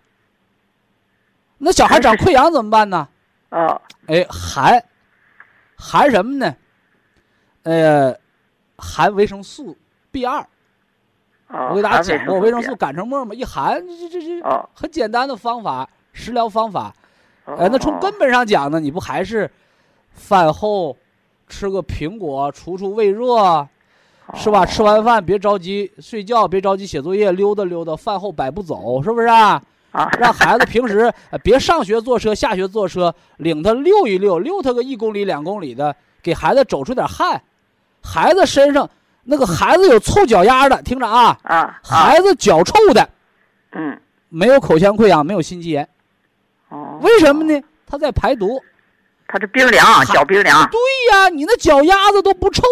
[1.60, 3.08] 那小孩长溃疡怎么办呢？
[3.50, 4.84] 啊，哎，含
[5.76, 6.56] 含什么呢？
[7.62, 8.18] 呃，
[8.76, 9.78] 含维生素
[10.12, 10.44] B 二。
[11.70, 16.92] 我给大家讲过，维生素擀成沫嘛一含，这这这很简单的方法，食疗方法。
[17.46, 19.52] 呃，那从根本上讲呢，你不还是
[20.14, 20.95] 饭后
[21.47, 23.68] 吃个苹果除除胃热？
[24.34, 24.66] 是吧？
[24.66, 27.93] 吃完饭别着急睡觉，别着急写作业，溜达溜达。
[27.97, 29.62] 饭后百步走，是不是啊？
[29.91, 30.09] 啊！
[30.18, 31.12] 让孩子平时
[31.43, 35.93] 别上学坐车，下学坐车，领他溜一溜，溜他个一公里、两公里的，
[36.24, 37.41] 给孩子走出点汗。
[38.01, 38.89] 孩子身上
[39.24, 41.38] 那个孩子有臭脚丫的，听着啊！
[41.43, 41.82] 啊！
[41.84, 43.09] 孩子脚臭的，
[43.74, 43.99] 嗯，
[44.30, 45.86] 没有口腔溃疡，没有心肌炎。
[46.70, 46.97] 哦。
[47.01, 47.62] 为什么呢？
[47.86, 48.64] 他在排毒。
[49.32, 50.70] 他这冰凉，脚冰凉。
[50.70, 50.80] 对
[51.12, 52.64] 呀，你那脚丫子都不臭，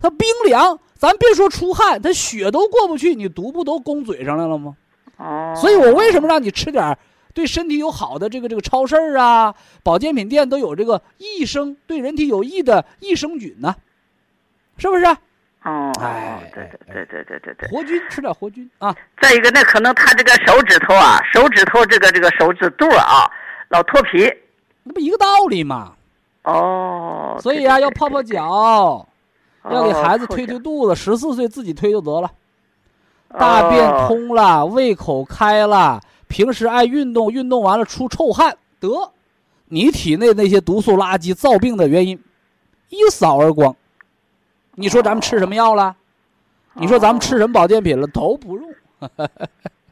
[0.00, 0.78] 它冰凉。
[0.96, 4.76] 咱别说出汗，它血都过不去，你毒不都攻嘴上来了吗？
[5.16, 6.98] 哦，所以我为什么让你吃点
[7.34, 13.74] 对身体有好的这个这个超市啊，保健品店都有这个益生对人体有益的益生菌呢？
[14.76, 15.04] 是不是？
[15.64, 18.94] 哦，哎，对对对对对对，活菌吃点活菌啊。
[19.20, 23.30] 再一个，那可能他这个手指头啊，手指头这个这个手指肚啊，
[23.68, 24.28] 老脱皮，
[24.82, 25.92] 那不一个道理吗？
[26.44, 29.06] 哦，所以啊，要泡泡脚。
[29.70, 32.28] 要给孩子推推肚子，十四岁自己推就得了。
[33.38, 39.12] 大便通了，胃口开了，平时爱运动，运动完了出臭汗，得，
[39.66, 42.20] 你体内那些毒素垃圾造病的原因，
[42.88, 43.76] 一扫而光。
[44.74, 45.94] 你说咱们吃什么药了？
[46.74, 48.04] 你说咱们吃什么保健品了？
[48.08, 48.68] 都不用。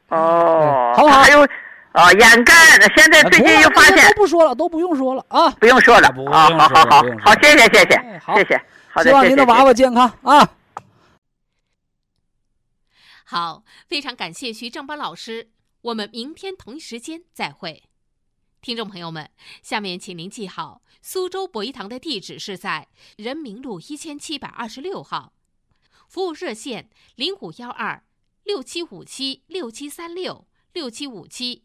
[0.09, 1.23] 哦，好不好？
[1.23, 1.47] 还有
[1.93, 2.57] 啊，眼干，
[2.97, 8.65] 现在最近又发现都不说了，都不用说了啊，不用说了啊，好好好，好，谢谢谢谢，谢谢。
[9.03, 10.53] 希望您的娃娃健康啊！
[13.25, 15.51] 好，非常感谢徐正邦老师，
[15.83, 17.85] 我们明天同一时间再会。
[18.61, 19.31] 听众朋友们，
[19.63, 25.33] 下面请您记好，苏州博一堂的地址是在人民路一千七百二十六号，
[26.09, 28.05] 服务热线零五幺二
[28.45, 31.65] 六七五七六七三六六七五七